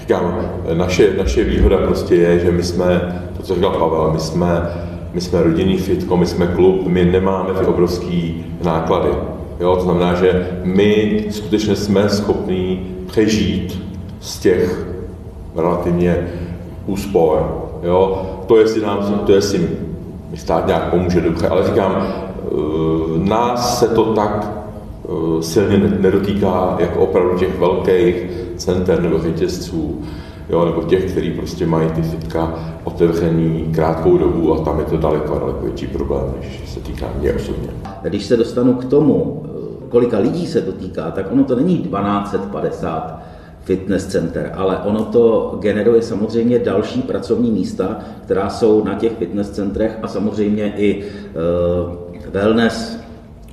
říkám, 0.00 0.50
naše, 0.74 1.14
naše 1.18 1.44
výhoda 1.44 1.76
prostě 1.76 2.14
je, 2.14 2.38
že 2.38 2.52
my 2.52 2.62
jsme, 2.62 3.22
to, 3.36 3.42
co 3.42 3.54
říkal 3.54 3.70
Pavel, 3.70 4.10
my 4.12 4.20
jsme, 4.20 4.70
my 5.12 5.20
jsme 5.20 5.42
rodinný 5.42 5.76
fitko, 5.78 6.16
my 6.16 6.26
jsme 6.26 6.46
klub, 6.46 6.86
my 6.86 7.04
nemáme 7.04 7.54
ty 7.54 7.66
obrovské 7.66 8.30
náklady. 8.64 9.08
Jo, 9.60 9.76
to 9.76 9.82
znamená, 9.82 10.14
že 10.14 10.48
my 10.64 11.24
skutečně 11.30 11.76
jsme 11.76 12.08
schopní 12.08 12.96
přežít 13.06 13.82
z 14.20 14.38
těch 14.38 14.86
relativně 15.56 16.28
úspor. 16.86 17.64
Jo? 17.82 18.22
To, 18.46 18.56
jestli 18.56 18.82
nám, 18.82 19.22
to 19.26 19.32
jestli 19.32 19.68
stát 20.34 20.66
nějak 20.66 20.90
pomůže 20.90 21.20
dobře, 21.20 21.48
ale 21.48 21.66
říkám, 21.66 21.92
eh, 21.96 22.48
nás 23.28 23.78
se 23.78 23.88
to 23.88 24.04
tak 24.04 24.50
eh, 25.04 25.42
silně 25.42 25.78
nedotýká 25.78 26.76
jako 26.78 27.00
opravdu 27.00 27.38
těch 27.38 27.58
velkých 27.58 28.26
center 28.56 29.02
nebo 29.02 29.18
řetězců, 29.18 30.02
jo, 30.50 30.64
nebo 30.64 30.82
těch, 30.82 31.12
kteří 31.12 31.30
prostě 31.30 31.66
mají 31.66 31.90
ty 31.90 32.02
fitka 32.02 32.54
otevřený 32.84 33.70
krátkou 33.74 34.18
dobu 34.18 34.54
a 34.54 34.64
tam 34.64 34.78
je 34.78 34.84
to 34.84 34.96
daleko, 34.96 35.38
daleko 35.38 35.58
větší 35.62 35.86
problém, 35.86 36.22
než 36.40 36.70
se 36.70 36.80
týká 36.80 37.06
mě 37.20 37.32
osobně. 37.32 37.68
Když 38.02 38.24
se 38.24 38.36
dostanu 38.36 38.74
k 38.74 38.84
tomu, 38.84 39.42
kolika 39.88 40.18
lidí 40.18 40.46
se 40.46 40.60
to 40.60 40.72
týká, 40.72 41.10
tak 41.10 41.32
ono 41.32 41.44
to 41.44 41.56
není 41.56 41.78
1250 41.78 43.33
fitness 43.64 44.06
center, 44.06 44.52
ale 44.54 44.78
ono 44.78 45.04
to 45.04 45.56
generuje 45.60 46.02
samozřejmě 46.02 46.58
další 46.58 47.02
pracovní 47.02 47.50
místa, 47.50 47.98
která 48.24 48.50
jsou 48.50 48.84
na 48.84 48.94
těch 48.94 49.12
fitness 49.12 49.50
centrech 49.50 49.98
a 50.02 50.08
samozřejmě 50.08 50.74
i 50.76 51.04
uh, 51.04 52.30
wellness, 52.32 52.98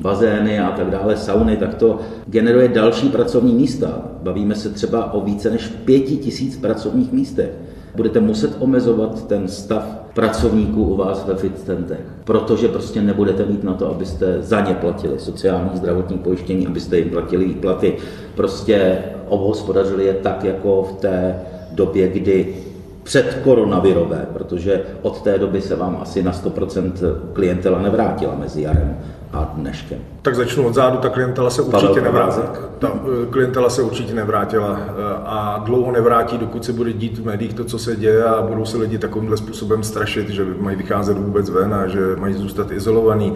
bazény 0.02 0.60
a 0.60 0.72
tak 0.72 0.90
dále, 0.90 1.18
sauny, 1.18 1.58
tak 1.58 1.76
to 1.76 2.00
generuje 2.28 2.68
další 2.68 3.10
pracovní 3.10 3.54
místa. 3.54 4.02
Bavíme 4.24 4.56
se 4.56 4.70
třeba 4.70 5.14
o 5.14 5.22
více 5.22 5.50
než 5.50 5.68
pěti 5.68 6.18
tisíc 6.18 6.58
pracovních 6.58 7.12
místech. 7.12 7.50
Budete 7.96 8.20
muset 8.20 8.56
omezovat 8.60 9.28
ten 9.28 9.48
stav 9.48 9.84
pracovníků 10.14 10.84
u 10.84 10.96
vás 10.96 11.26
ve 11.28 11.36
fit 11.36 11.60
centrech, 11.60 12.00
protože 12.24 12.68
prostě 12.68 13.02
nebudete 13.02 13.46
mít 13.46 13.64
na 13.64 13.74
to, 13.74 13.90
abyste 13.90 14.42
za 14.42 14.62
ně 14.62 14.74
platili 14.74 15.20
sociální 15.20 15.70
zdravotní 15.74 16.18
pojištění, 16.18 16.68
abyste 16.68 16.98
jim 16.98 17.10
platili 17.10 17.46
platy. 17.46 17.98
Prostě 18.36 18.98
obhospodařili 19.28 20.06
je 20.06 20.14
tak, 20.14 20.44
jako 20.44 20.84
v 20.84 21.02
té 21.02 21.36
době, 21.72 22.08
kdy 22.08 22.56
před 23.04 23.40
koronavirové, 23.44 24.28
protože 24.34 24.82
od 25.02 25.22
té 25.22 25.38
doby 25.38 25.62
se 25.62 25.76
vám 25.76 25.98
asi 26.02 26.24
na 26.24 26.32
100% 26.32 26.92
klientela 27.34 27.82
nevrátila 27.82 28.36
mezi 28.36 28.62
jarem 28.62 28.98
a 29.34 29.54
dneškem. 29.56 29.98
Tak 30.22 30.36
začnu 30.36 30.68
od 30.68 30.74
zádu, 30.74 30.98
ta 30.98 31.10
klientela 31.10 31.50
se 31.50 31.62
určitě 31.62 32.02
nevrátila. 32.02 32.54
Ta 32.80 32.92
eh, 32.94 33.26
klientela 33.30 33.70
se 33.70 33.82
určitě 33.82 34.14
nevrátila 34.14 34.80
eh, 34.80 34.92
a 35.26 35.64
dlouho 35.66 35.92
nevrátí, 35.92 36.38
dokud 36.38 36.66
se 36.66 36.74
bude 36.74 36.94
dít 36.94 37.18
v 37.18 37.26
médiích 37.26 37.54
to, 37.54 37.64
co 37.64 37.80
se 37.80 37.96
děje 37.96 38.24
a 38.24 38.42
budou 38.42 38.66
se 38.66 38.78
lidi 38.78 38.98
takovýmhle 38.98 39.38
způsobem 39.38 39.84
strašit, 39.84 40.30
že 40.30 40.46
mají 40.60 40.78
vycházet 40.78 41.18
vůbec 41.18 41.50
ven 41.50 41.74
a 41.74 41.88
že 41.88 42.00
mají 42.16 42.34
zůstat 42.34 42.72
izolovaný. 42.72 43.34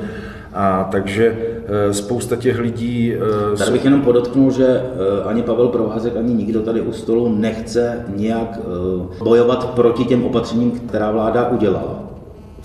A 0.54 0.88
takže 0.92 1.38
eh, 1.68 1.94
spousta 1.94 2.36
těch 2.36 2.60
lidí... 2.60 3.14
Tady 3.58 3.72
bych 3.72 3.86
jenom 3.86 4.02
podotknul, 4.02 4.52
že 4.52 4.82
ani 5.26 5.44
Pavel 5.44 5.68
Provázek, 5.68 6.18
ani 6.18 6.34
nikdo 6.34 6.62
tady 6.62 6.82
u 6.82 6.92
stolu 6.92 7.36
nechce 7.36 8.06
nějak 8.16 8.60
bojovat 9.24 9.70
proti 9.70 10.06
těm 10.06 10.24
opatřením, 10.24 10.72
která 10.72 11.12
vláda 11.12 11.50
udělala. 11.50 12.05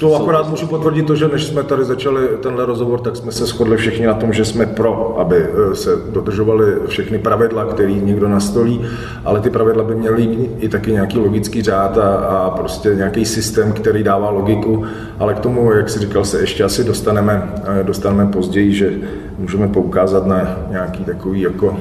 To 0.00 0.16
akorát 0.16 0.49
můžu 0.49 0.66
potvrdit 0.66 1.07
to, 1.07 1.16
že 1.16 1.28
než 1.28 1.45
jsme 1.45 1.62
tady 1.62 1.85
začali 1.85 2.28
tenhle 2.42 2.66
rozhovor, 2.66 3.00
tak 3.00 3.16
jsme 3.16 3.33
se 3.33 3.47
shodli 3.47 3.76
všichni 3.76 4.07
na 4.07 4.14
tom, 4.14 4.33
že 4.33 4.45
jsme 4.45 4.66
pro, 4.66 5.19
aby 5.19 5.37
eh, 5.37 5.75
se 5.75 5.90
dodržovaly 6.11 6.75
všechny 6.87 7.19
pravidla, 7.19 7.64
které 7.64 7.92
někdo 7.92 8.28
nastolí, 8.28 8.80
ale 9.25 9.40
ty 9.40 9.50
pravidla 9.50 9.85
by 9.85 9.95
měly 9.95 10.23
i 10.59 10.69
taky 10.69 10.92
nějaký 10.92 11.19
logický 11.19 11.62
řád 11.62 11.99
a, 11.99 12.14
a 12.14 12.50
prostě 12.50 12.88
nějaký 12.95 13.25
systém, 13.25 13.73
který 13.73 14.02
dává 14.02 14.30
logiku, 14.30 14.85
ale 15.19 15.35
k 15.35 15.38
tomu, 15.38 15.73
jak 15.73 15.90
si 15.90 15.99
říkal, 15.99 16.25
se 16.25 16.40
ještě 16.40 16.64
asi 16.64 16.85
dostaneme, 16.85 17.54
eh, 17.80 17.85
dostaneme 17.85 18.26
později, 18.26 18.73
že 18.73 18.92
můžeme 19.38 19.69
poukázat 19.69 20.26
na 20.26 20.57
nějaký 20.71 21.04
takový 21.04 21.40
jako 21.40 21.76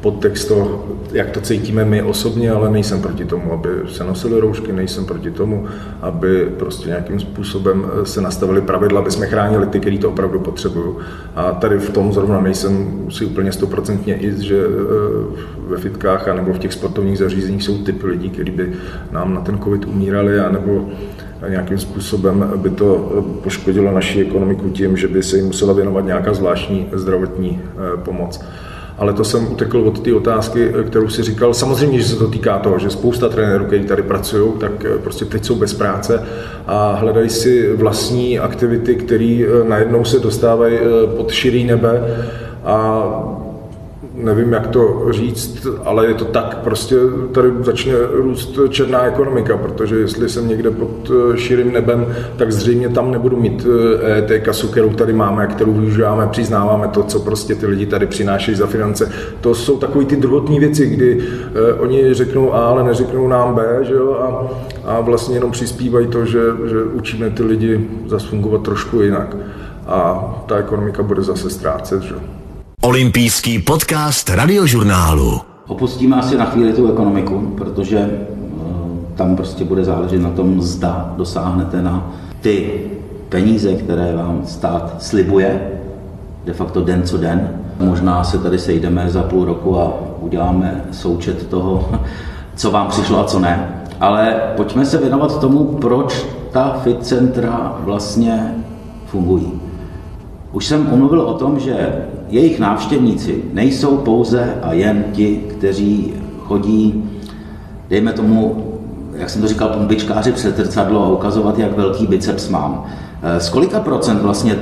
podtext 0.00 0.48
to, 0.48 0.84
jak 1.12 1.30
to 1.30 1.40
cítíme 1.40 1.84
my 1.84 2.02
osobně, 2.02 2.50
ale 2.50 2.70
nejsem 2.70 3.02
proti 3.02 3.24
tomu, 3.24 3.52
aby 3.52 3.68
se 3.88 4.04
nosily 4.04 4.40
roušky, 4.40 4.72
nejsem 4.72 5.06
proti 5.06 5.30
tomu, 5.30 5.66
aby 6.02 6.52
prostě 6.58 6.88
nějakým 6.88 7.20
způsobem 7.20 7.86
eh, 7.86 8.06
se 8.06 8.20
nastavili 8.20 8.60
pravidla, 8.60 9.00
aby 9.00 9.10
jsme 9.10 9.26
chránili 9.26 9.66
ty, 9.66 9.80
kteří 9.80 9.98
to 9.98 10.08
opravdu 10.08 10.40
potřebují. 10.40 10.94
A 11.34 11.52
tady 11.52 11.78
v 11.78 11.90
tom 11.90 12.12
zrovna 12.12 12.40
nejsem 12.40 13.06
si 13.10 13.24
úplně 13.24 13.52
stoprocentně 13.52 14.16
i, 14.16 14.42
že 14.42 14.56
eh, 14.56 15.68
ve 15.68 15.76
fitkách 15.76 16.34
nebo 16.36 16.52
v 16.52 16.58
těch 16.58 16.72
sportovních 16.72 17.18
zařízeních 17.18 17.62
jsou 17.62 17.78
typy 17.78 18.06
lidí, 18.06 18.30
kteří 18.30 18.50
by 18.50 18.72
nám 19.10 19.34
na 19.34 19.40
ten 19.40 19.58
covid 19.58 19.84
umírali, 19.84 20.40
anebo 20.40 20.88
nějakým 21.48 21.78
způsobem 21.78 22.52
by 22.56 22.70
to 22.70 23.12
eh, 23.18 23.42
poškodilo 23.42 23.92
naši 23.92 24.20
ekonomiku 24.20 24.70
tím, 24.70 24.96
že 24.96 25.08
by 25.08 25.22
se 25.22 25.36
jim 25.36 25.46
musela 25.46 25.72
věnovat 25.72 26.04
nějaká 26.04 26.34
zvláštní 26.34 26.86
zdravotní 26.92 27.60
pomoc 28.04 28.40
ale 28.98 29.12
to 29.12 29.24
jsem 29.24 29.52
utekl 29.52 29.78
od 29.78 30.00
té 30.00 30.14
otázky, 30.14 30.72
kterou 30.86 31.08
si 31.08 31.22
říkal. 31.22 31.54
Samozřejmě, 31.54 31.98
že 31.98 32.08
se 32.08 32.16
to 32.16 32.28
týká 32.28 32.58
toho, 32.58 32.78
že 32.78 32.90
spousta 32.90 33.28
trenérů, 33.28 33.64
kteří 33.64 33.84
tady 33.84 34.02
pracují, 34.02 34.52
tak 34.60 34.84
eh, 34.84 34.98
prostě 34.98 35.24
teď 35.24 35.44
jsou 35.44 35.54
bez 35.54 35.74
práce 35.74 36.22
a 36.66 36.92
hledají 36.92 37.28
si 37.28 37.76
vlastní 37.76 38.38
aktivity, 38.38 38.94
které 38.94 39.44
eh, 39.44 39.68
najednou 39.68 40.04
se 40.04 40.18
dostávají 40.18 40.78
eh, 40.78 41.16
pod 41.16 41.30
širý 41.30 41.64
nebe 41.64 42.02
a 42.64 43.37
nevím, 44.22 44.52
jak 44.52 44.66
to 44.66 45.06
říct, 45.10 45.66
ale 45.84 46.06
je 46.06 46.14
to 46.14 46.24
tak, 46.24 46.58
prostě 46.58 46.96
tady 47.32 47.48
začne 47.60 47.92
růst 48.12 48.58
černá 48.68 49.02
ekonomika, 49.02 49.56
protože 49.56 49.96
jestli 49.96 50.28
jsem 50.28 50.48
někde 50.48 50.70
pod 50.70 51.10
eh, 51.10 51.36
širým 51.36 51.72
nebem, 51.72 52.06
tak 52.36 52.52
zřejmě 52.52 52.88
tam 52.88 53.10
nebudu 53.10 53.36
mít 53.36 53.66
eh, 54.28 54.38
kasu, 54.38 54.68
kterou 54.68 54.90
tady 54.90 55.12
máme, 55.12 55.46
kterou 55.46 55.72
využíváme, 55.72 56.26
přiznáváme 56.26 56.88
to, 56.88 57.02
co 57.02 57.20
prostě 57.20 57.54
ty 57.54 57.66
lidi 57.66 57.86
tady 57.86 58.06
přinášejí 58.06 58.56
za 58.56 58.66
finance. 58.66 59.12
To 59.40 59.54
jsou 59.54 59.78
takové 59.78 60.04
ty 60.04 60.16
druhotní 60.16 60.60
věci, 60.60 60.86
kdy 60.86 61.20
eh, 61.20 61.72
oni 61.72 62.14
řeknou 62.14 62.54
A, 62.54 62.68
ale 62.68 62.84
neřeknou 62.84 63.28
nám 63.28 63.54
B, 63.54 63.78
že 63.82 63.94
jo, 63.94 64.12
a, 64.12 64.48
a 64.90 65.00
vlastně 65.00 65.36
jenom 65.36 65.50
přispívají 65.50 66.06
to, 66.06 66.24
že, 66.24 66.40
že 66.70 66.82
učíme 66.84 67.30
ty 67.30 67.42
lidi 67.42 67.88
zase 68.06 68.26
fungovat 68.26 68.62
trošku 68.62 69.02
jinak. 69.02 69.36
A 69.86 70.24
ta 70.46 70.56
ekonomika 70.56 71.02
bude 71.02 71.22
zase 71.22 71.50
ztrácet, 71.50 72.02
že 72.02 72.14
jo. 72.14 72.37
Olympijský 72.88 73.58
podcast 73.58 74.30
radiožurnálu. 74.30 75.40
Opustíme 75.66 76.16
asi 76.16 76.36
na 76.36 76.44
chvíli 76.44 76.72
tu 76.72 76.92
ekonomiku, 76.92 77.54
protože 77.56 77.98
eh, 77.98 78.26
tam 79.14 79.36
prostě 79.36 79.64
bude 79.64 79.84
záležet 79.84 80.18
na 80.18 80.30
tom, 80.30 80.62
zda 80.62 81.14
dosáhnete 81.16 81.82
na 81.82 82.12
ty 82.40 82.80
peníze, 83.28 83.74
které 83.74 84.16
vám 84.16 84.40
stát 84.46 85.02
slibuje, 85.02 85.70
de 86.44 86.52
facto 86.52 86.80
den 86.80 87.02
co 87.02 87.18
den. 87.18 87.50
Možná 87.78 88.24
se 88.24 88.38
tady 88.38 88.58
sejdeme 88.58 89.10
za 89.10 89.22
půl 89.22 89.44
roku 89.44 89.80
a 89.80 89.92
uděláme 90.20 90.84
součet 90.92 91.46
toho, 91.46 91.88
co 92.56 92.70
vám 92.70 92.88
přišlo 92.88 93.20
a 93.20 93.24
co 93.24 93.38
ne. 93.38 93.82
Ale 94.00 94.40
pojďme 94.56 94.86
se 94.86 94.98
věnovat 94.98 95.40
tomu, 95.40 95.64
proč 95.64 96.26
ta 96.50 96.80
fit 96.82 97.06
centra 97.06 97.76
vlastně 97.80 98.54
fungují. 99.06 99.52
Už 100.52 100.66
jsem 100.66 100.92
umluvil 100.92 101.20
o 101.20 101.34
tom, 101.34 101.60
že 101.60 101.92
jejich 102.28 102.60
návštěvníci 102.60 103.42
nejsou 103.52 103.96
pouze 103.96 104.54
a 104.62 104.72
jen 104.72 105.04
ti, 105.12 105.40
kteří 105.48 106.14
chodí, 106.38 107.10
dejme 107.90 108.12
tomu, 108.12 108.64
jak 109.14 109.30
jsem 109.30 109.42
to 109.42 109.48
říkal, 109.48 109.68
pombičkáři 109.68 110.32
před 110.32 110.56
zrcadlo 110.56 111.04
a 111.04 111.08
ukazovat, 111.08 111.58
jak 111.58 111.76
velký 111.76 112.06
biceps 112.06 112.48
mám. 112.48 112.86
Eh, 113.22 113.40
z 113.40 113.50
kolika 113.50 113.80
procent 113.80 114.22
vlastně 114.22 114.58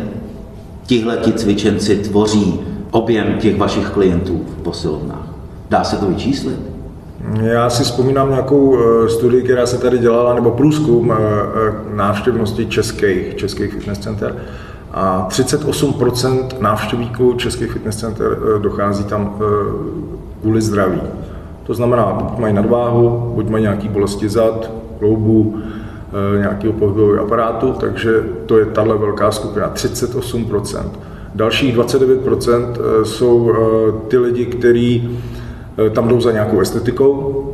tihleti 0.87 1.32
cvičenci 1.32 1.96
tvoří 1.96 2.61
objem 2.90 3.38
těch 3.38 3.56
vašich 3.58 3.88
klientů 3.88 4.40
v 4.58 4.62
posilovnách? 4.62 5.28
Dá 5.70 5.85
se 5.85 5.96
to 5.96 6.06
vyčíslit? 6.06 6.61
Já 7.40 7.70
si 7.70 7.85
vzpomínám 7.85 8.30
nějakou 8.30 8.78
eh, 8.78 9.08
studii, 9.08 9.42
která 9.42 9.66
se 9.66 9.78
tady 9.78 9.99
dělala, 9.99 10.35
nebo 10.35 10.50
průzkum 10.50 11.12
eh, 11.12 11.16
návštěvnosti 11.96 12.66
českých, 12.66 13.37
českých 13.37 13.73
fitness 13.73 13.99
center 13.99 14.37
a 14.93 15.26
38% 15.31 16.47
návštěvníků 16.61 17.33
českých 17.33 17.73
fitness 17.73 17.97
center 17.97 18.38
eh, 18.38 18.59
dochází 18.59 19.05
tam 19.05 19.37
eh, 19.37 19.45
kvůli 20.40 20.61
zdraví. 20.61 21.00
To 21.66 21.75
znamená, 21.75 22.12
buď 22.12 22.38
mají 22.38 22.55
nadváhu, 22.55 23.33
buď 23.35 23.49
mají 23.49 23.62
nějaký 23.62 23.88
bolesti 23.88 24.28
zad, 24.28 24.71
kloubu, 24.99 25.57
eh, 25.57 26.38
nějakého 26.38 26.73
pohybového 26.73 27.25
aparátu, 27.25 27.73
takže 27.73 28.25
to 28.47 28.59
je 28.59 28.64
tahle 28.64 28.99
velká 28.99 29.31
skupina, 29.31 29.69
38%. 29.69 30.90
Dalších 31.35 31.75
29% 31.75 32.78
jsou 33.02 33.52
ty 34.09 34.19
lidi, 34.19 34.47
kteří 34.47 35.19
tam 35.93 36.09
jdou 36.09 36.21
za 36.21 36.33
nějakou 36.33 36.61
estetikou 36.61 37.47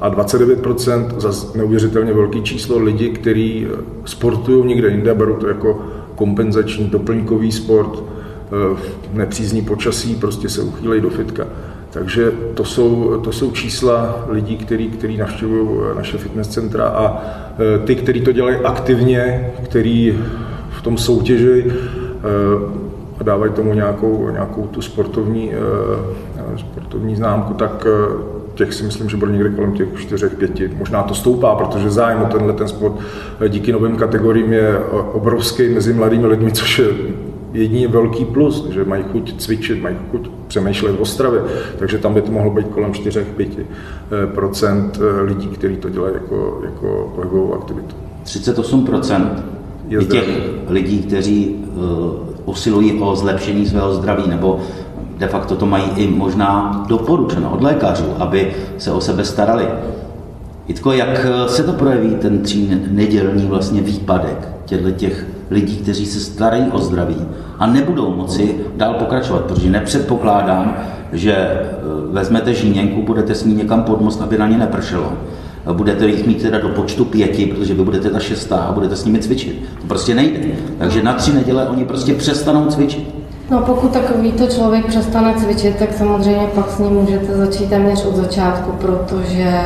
a 0.00 0.10
29% 0.10 1.06
za 1.18 1.32
neuvěřitelně 1.54 2.12
velký 2.12 2.42
číslo 2.42 2.78
lidí, 2.78 3.10
kteří 3.10 3.66
sportují 4.04 4.66
někde 4.66 4.88
jinde, 4.88 5.14
berou 5.14 5.34
to 5.34 5.48
jako 5.48 5.82
kompenzační 6.14 6.84
doplňkový 6.84 7.52
sport, 7.52 8.02
eh, 8.02 8.76
nepřízní 9.12 9.62
počasí, 9.62 10.14
prostě 10.14 10.48
se 10.48 10.62
uchýlejí 10.62 11.00
do 11.00 11.10
fitka. 11.10 11.46
Takže 11.90 12.32
to 12.54 12.64
jsou, 12.64 13.20
to 13.24 13.32
jsou 13.32 13.50
čísla 13.50 14.24
lidí, 14.28 14.56
který, 14.56 14.88
který 14.88 15.16
navštěvují 15.16 15.68
eh, 15.68 15.94
naše 15.94 16.18
fitness 16.18 16.48
centra 16.48 16.88
a 16.88 17.22
eh, 17.58 17.86
ty, 17.86 17.96
kteří 17.96 18.20
to 18.20 18.32
dělají 18.32 18.56
aktivně, 18.56 19.52
který 19.64 20.18
v 20.70 20.82
tom 20.82 20.98
soutěži, 20.98 21.72
a 23.20 23.22
dávají 23.22 23.52
tomu 23.52 23.74
nějakou, 23.74 24.30
nějakou 24.30 24.66
tu 24.66 24.82
sportovní, 24.82 25.52
sportovní 26.56 27.16
známku, 27.16 27.54
tak 27.54 27.86
těch 28.54 28.74
si 28.74 28.84
myslím, 28.84 29.08
že 29.08 29.16
bude 29.16 29.32
někde 29.32 29.50
kolem 29.50 29.72
těch 29.72 29.88
4-5. 29.94 30.76
Možná 30.78 31.02
to 31.02 31.14
stoupá, 31.14 31.54
protože 31.54 31.90
zájem 31.90 32.22
o 32.22 32.26
tenhle 32.26 32.52
ten 32.52 32.68
sport 32.68 32.94
díky 33.48 33.72
novým 33.72 33.96
kategoriím 33.96 34.52
je 34.52 34.78
obrovský 35.12 35.68
mezi 35.68 35.92
mladými 35.92 36.26
lidmi, 36.26 36.52
což 36.52 36.78
je 36.78 36.86
jediný 37.52 37.86
velký 37.86 38.24
plus, 38.24 38.68
že 38.70 38.84
mají 38.84 39.04
chuť 39.12 39.40
cvičit, 39.40 39.82
mají 39.82 39.96
chuť 40.10 40.30
přemýšlet 40.46 41.00
o 41.00 41.04
stravě, 41.04 41.40
takže 41.78 41.98
tam 41.98 42.14
by 42.14 42.22
to 42.22 42.32
mohlo 42.32 42.50
být 42.50 42.68
kolem 42.68 42.92
4-5% 42.92 44.90
lidí, 45.24 45.46
kteří 45.48 45.76
to 45.76 45.88
dělají 45.88 46.14
jako, 46.14 46.60
jako 46.64 47.12
pohybovou 47.14 47.54
aktivitu. 47.54 47.94
38 48.22 48.86
je 49.88 50.04
těch 50.04 50.28
lidí, 50.68 50.98
kteří 51.02 51.64
uh, 51.66 51.84
usilují 52.44 53.00
o 53.00 53.16
zlepšení 53.16 53.66
svého 53.66 53.94
zdraví 53.94 54.28
nebo 54.28 54.60
de 55.18 55.28
facto 55.28 55.56
to 55.56 55.66
mají 55.66 55.84
i 55.96 56.06
možná 56.06 56.84
doporučeno 56.88 57.50
od 57.50 57.62
lékařů, 57.62 58.06
aby 58.18 58.52
se 58.78 58.92
o 58.92 59.00
sebe 59.00 59.24
starali. 59.24 59.68
Jitko, 60.68 60.92
jak 60.92 61.26
se 61.46 61.62
to 61.62 61.72
projeví, 61.72 62.14
ten 62.14 62.38
tří 62.38 62.80
nedělní 62.90 63.46
vlastně 63.46 63.80
výpadek 63.80 64.48
těchto 64.64 64.90
těch 64.90 65.26
lidí, 65.50 65.76
kteří 65.76 66.06
se 66.06 66.20
starají 66.20 66.64
o 66.72 66.78
zdraví 66.78 67.16
a 67.58 67.66
nebudou 67.66 68.14
moci 68.14 68.56
dál 68.76 68.94
pokračovat, 68.94 69.44
protože 69.44 69.70
nepředpokládám, 69.70 70.76
že 71.12 71.32
e, 71.32 71.64
vezmete 72.12 72.54
žíněnku, 72.54 73.02
budete 73.02 73.34
s 73.34 73.44
ní 73.44 73.54
někam 73.54 73.82
pod 73.82 74.00
most, 74.00 74.22
aby 74.22 74.38
na 74.38 74.48
ně 74.48 74.58
nepršelo. 74.58 75.12
Budete 75.72 76.06
jich 76.06 76.26
mít 76.26 76.42
teda 76.42 76.58
do 76.58 76.68
počtu 76.68 77.04
pěti, 77.04 77.46
protože 77.46 77.74
vy 77.74 77.84
budete 77.84 78.10
ta 78.10 78.18
šestá 78.18 78.56
a 78.56 78.72
budete 78.72 78.96
s 78.96 79.04
nimi 79.04 79.18
cvičit. 79.18 79.62
To 79.80 79.86
prostě 79.86 80.14
nejde. 80.14 80.38
Takže 80.78 81.02
na 81.02 81.12
tři 81.12 81.32
neděle 81.32 81.68
oni 81.68 81.84
prostě 81.84 82.14
přestanou 82.14 82.66
cvičit. 82.66 83.13
No 83.50 83.60
pokud 83.60 83.92
takovýto 83.92 84.46
člověk 84.46 84.86
přestane 84.86 85.34
cvičit, 85.34 85.76
tak 85.76 85.92
samozřejmě 85.92 86.46
pak 86.54 86.70
s 86.70 86.78
ním 86.78 86.92
můžete 86.92 87.36
začít 87.36 87.70
téměř 87.70 88.06
od 88.06 88.16
začátku, 88.16 88.72
protože 88.72 89.60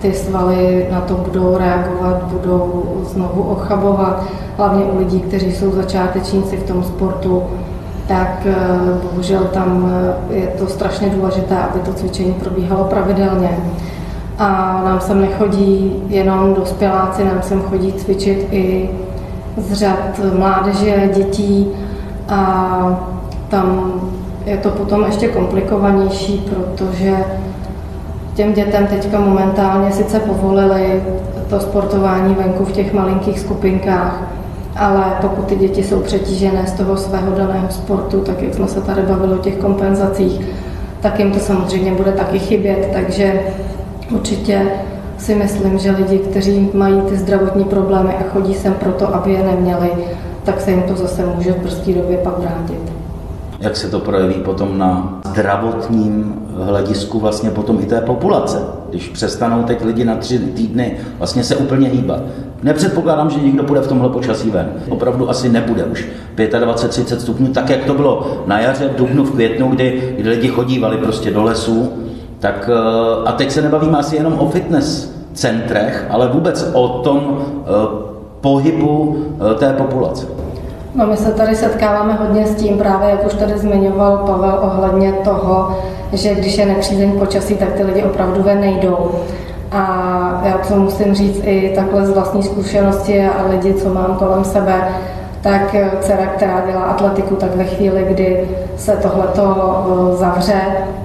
ty 0.00 0.12
svaly 0.12 0.86
na 0.90 1.00
to 1.00 1.14
budou 1.14 1.56
reagovat, 1.56 2.22
budou 2.22 2.84
znovu 3.12 3.42
ochabovat, 3.42 4.24
hlavně 4.56 4.84
u 4.84 4.98
lidí, 4.98 5.20
kteří 5.20 5.52
jsou 5.52 5.72
začátečníci 5.72 6.56
v 6.56 6.62
tom 6.62 6.84
sportu, 6.84 7.42
tak 8.08 8.46
eh, 8.46 8.54
bohužel 9.02 9.44
tam 9.44 9.92
eh, 10.30 10.34
je 10.34 10.46
to 10.46 10.66
strašně 10.66 11.10
důležité, 11.10 11.56
aby 11.56 11.80
to 11.80 11.92
cvičení 11.92 12.34
probíhalo 12.34 12.84
pravidelně. 12.84 13.58
A 14.38 14.80
nám 14.84 15.00
sem 15.00 15.20
nechodí 15.20 15.92
jenom 16.08 16.54
dospěláci, 16.54 17.24
nám 17.24 17.42
sem 17.42 17.62
chodí 17.62 17.92
cvičit 17.92 18.48
i 18.50 18.90
z 19.56 19.72
řad 19.72 20.20
mládeže, 20.38 21.10
dětí 21.14 21.66
a 22.28 23.00
tam 23.48 23.92
je 24.46 24.56
to 24.56 24.70
potom 24.70 25.04
ještě 25.04 25.28
komplikovanější, 25.28 26.38
protože 26.38 27.16
těm 28.34 28.52
dětem 28.52 28.86
teďka 28.86 29.20
momentálně 29.20 29.92
sice 29.92 30.20
povolili 30.20 31.02
to 31.50 31.60
sportování 31.60 32.34
venku 32.34 32.64
v 32.64 32.72
těch 32.72 32.92
malinkých 32.92 33.40
skupinkách, 33.40 34.22
ale 34.76 35.04
pokud 35.20 35.44
ty 35.44 35.56
děti 35.56 35.82
jsou 35.82 36.00
přetížené 36.00 36.66
z 36.66 36.72
toho 36.72 36.96
svého 36.96 37.36
daného 37.36 37.66
sportu, 37.70 38.20
tak 38.20 38.42
jak 38.42 38.54
jsme 38.54 38.68
se 38.68 38.80
tady 38.80 39.02
bavili 39.02 39.34
o 39.34 39.38
těch 39.38 39.56
kompenzacích, 39.56 40.40
tak 41.00 41.18
jim 41.18 41.32
to 41.32 41.38
samozřejmě 41.38 41.92
bude 41.92 42.12
taky 42.12 42.38
chybět, 42.38 42.90
takže 42.92 43.40
určitě 44.10 44.62
si 45.18 45.34
myslím, 45.34 45.78
že 45.78 45.90
lidi, 45.90 46.18
kteří 46.18 46.70
mají 46.74 47.00
ty 47.00 47.16
zdravotní 47.16 47.64
problémy 47.64 48.14
a 48.14 48.32
chodí 48.32 48.54
sem 48.54 48.74
proto, 48.74 49.14
aby 49.14 49.32
je 49.32 49.42
neměli, 49.42 49.90
tak 50.48 50.60
se 50.60 50.70
jim 50.70 50.82
to 50.82 50.96
zase 50.96 51.26
může 51.26 51.52
v 51.52 51.62
brzké 51.62 51.94
době 51.94 52.18
pak 52.18 52.38
vrátit 52.38 52.98
jak 53.60 53.76
se 53.76 53.90
to 53.90 53.98
projeví 53.98 54.34
potom 54.34 54.78
na 54.78 55.20
zdravotním 55.26 56.34
hledisku 56.56 57.20
vlastně 57.20 57.50
potom 57.50 57.78
i 57.80 57.86
té 57.86 58.00
populace. 58.00 58.62
Když 58.90 59.08
přestanou 59.08 59.62
teď 59.62 59.84
lidi 59.84 60.04
na 60.04 60.16
tři 60.16 60.38
týdny 60.38 60.96
vlastně 61.18 61.44
se 61.44 61.56
úplně 61.56 61.88
hýbat. 61.88 62.20
Nepředpokládám, 62.62 63.30
že 63.30 63.40
někdo 63.40 63.62
půjde 63.62 63.80
v 63.80 63.88
tomhle 63.88 64.08
počasí 64.08 64.50
ven. 64.50 64.72
Opravdu 64.88 65.30
asi 65.30 65.48
nebude 65.48 65.84
už 65.84 66.08
25-30 66.36 67.16
stupňů, 67.16 67.46
tak 67.46 67.70
jak 67.70 67.84
to 67.84 67.94
bylo 67.94 68.44
na 68.46 68.60
jaře, 68.60 68.88
v 68.88 68.96
dubnu, 68.96 69.24
v 69.24 69.30
květnu, 69.30 69.68
kdy, 69.68 70.14
kdy 70.18 70.28
lidi 70.28 70.48
chodívali 70.48 70.96
prostě 70.96 71.30
do 71.30 71.42
lesů. 71.42 71.92
Tak, 72.38 72.70
eh, 72.72 73.28
a 73.28 73.32
teď 73.32 73.50
se 73.50 73.62
nebavíme 73.62 73.98
asi 73.98 74.16
jenom 74.16 74.38
o 74.38 74.48
fitness 74.48 75.14
centrech, 75.32 76.06
ale 76.10 76.28
vůbec 76.28 76.70
o 76.72 76.88
tom 76.88 77.38
eh, 77.62 78.07
pohybu 78.40 79.16
eh, 79.50 79.54
té 79.54 79.72
populace. 79.72 80.26
No 80.94 81.06
my 81.06 81.16
se 81.16 81.32
tady 81.32 81.56
setkáváme 81.56 82.12
hodně 82.12 82.46
s 82.46 82.54
tím 82.54 82.78
právě, 82.78 83.10
jak 83.10 83.26
už 83.26 83.34
tady 83.34 83.58
zmiňoval 83.58 84.16
Pavel, 84.16 84.58
ohledně 84.62 85.12
toho, 85.12 85.78
že 86.12 86.34
když 86.34 86.58
je 86.58 86.66
nepřízeň 86.66 87.18
počasí, 87.18 87.54
tak 87.54 87.72
ty 87.72 87.82
lidi 87.82 88.02
opravdu 88.02 88.42
ven 88.42 88.60
nejdou. 88.60 89.10
A 89.72 90.42
já 90.44 90.58
to 90.68 90.76
musím 90.76 91.14
říct 91.14 91.40
i 91.44 91.72
takhle 91.74 92.06
z 92.06 92.10
vlastní 92.10 92.42
zkušenosti 92.42 93.26
a 93.26 93.48
lidi, 93.50 93.74
co 93.74 93.94
mám 93.94 94.16
kolem 94.18 94.44
sebe, 94.44 94.88
tak 95.40 95.76
dcera, 96.00 96.26
která 96.26 96.62
dělá 96.66 96.82
atletiku, 96.82 97.34
tak 97.34 97.56
ve 97.56 97.64
chvíli, 97.64 98.06
kdy 98.08 98.48
se 98.76 98.92
tohleto 98.92 99.54
zavře, 100.18 100.60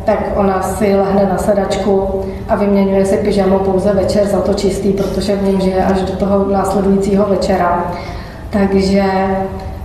tak 0.06 0.19
ona 0.36 0.62
si 0.62 0.96
lehne 0.96 1.26
na 1.32 1.38
sedačku 1.38 2.22
a 2.50 2.56
vyměňuje 2.56 3.06
si 3.06 3.17
pyžamo 3.17 3.60
pouze 3.60 3.93
večer 3.93 4.28
za 4.28 4.41
to 4.41 4.54
čistý, 4.54 4.91
protože 4.93 5.36
v 5.36 5.43
něm 5.43 5.62
žije 5.62 5.86
až 5.86 6.02
do 6.02 6.13
toho 6.13 6.46
následujícího 6.52 7.26
večera. 7.26 7.84
Takže 8.50 9.04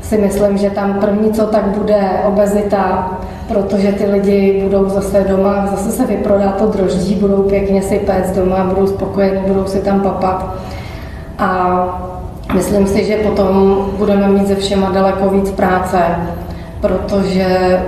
si 0.03 0.19
myslím, 0.19 0.59
že 0.59 0.71
tam 0.71 0.95
první, 0.95 1.33
co 1.33 1.47
tak 1.47 1.65
bude 1.65 2.01
obezita, 2.27 3.11
protože 3.49 3.93
ty 3.93 4.07
lidi 4.07 4.61
budou 4.65 4.89
zase 4.89 5.25
doma, 5.29 5.67
zase 5.67 5.91
se 5.93 6.07
vyprodá 6.07 6.53
to 6.53 6.67
droždí, 6.67 7.15
budou 7.15 7.43
pěkně 7.43 7.83
si 7.83 7.99
péct 7.99 8.37
doma, 8.37 8.65
budou 8.65 8.87
spokojení, 8.87 9.41
budou 9.47 9.67
si 9.67 9.79
tam 9.79 10.01
papat. 10.01 10.55
A 11.39 12.08
myslím 12.55 12.87
si, 12.87 13.05
že 13.05 13.17
potom 13.17 13.85
budeme 13.99 14.29
mít 14.29 14.49
ze 14.49 14.55
všema 14.55 14.91
daleko 14.91 15.29
víc 15.29 15.51
práce, 15.51 15.99
protože 16.81 17.81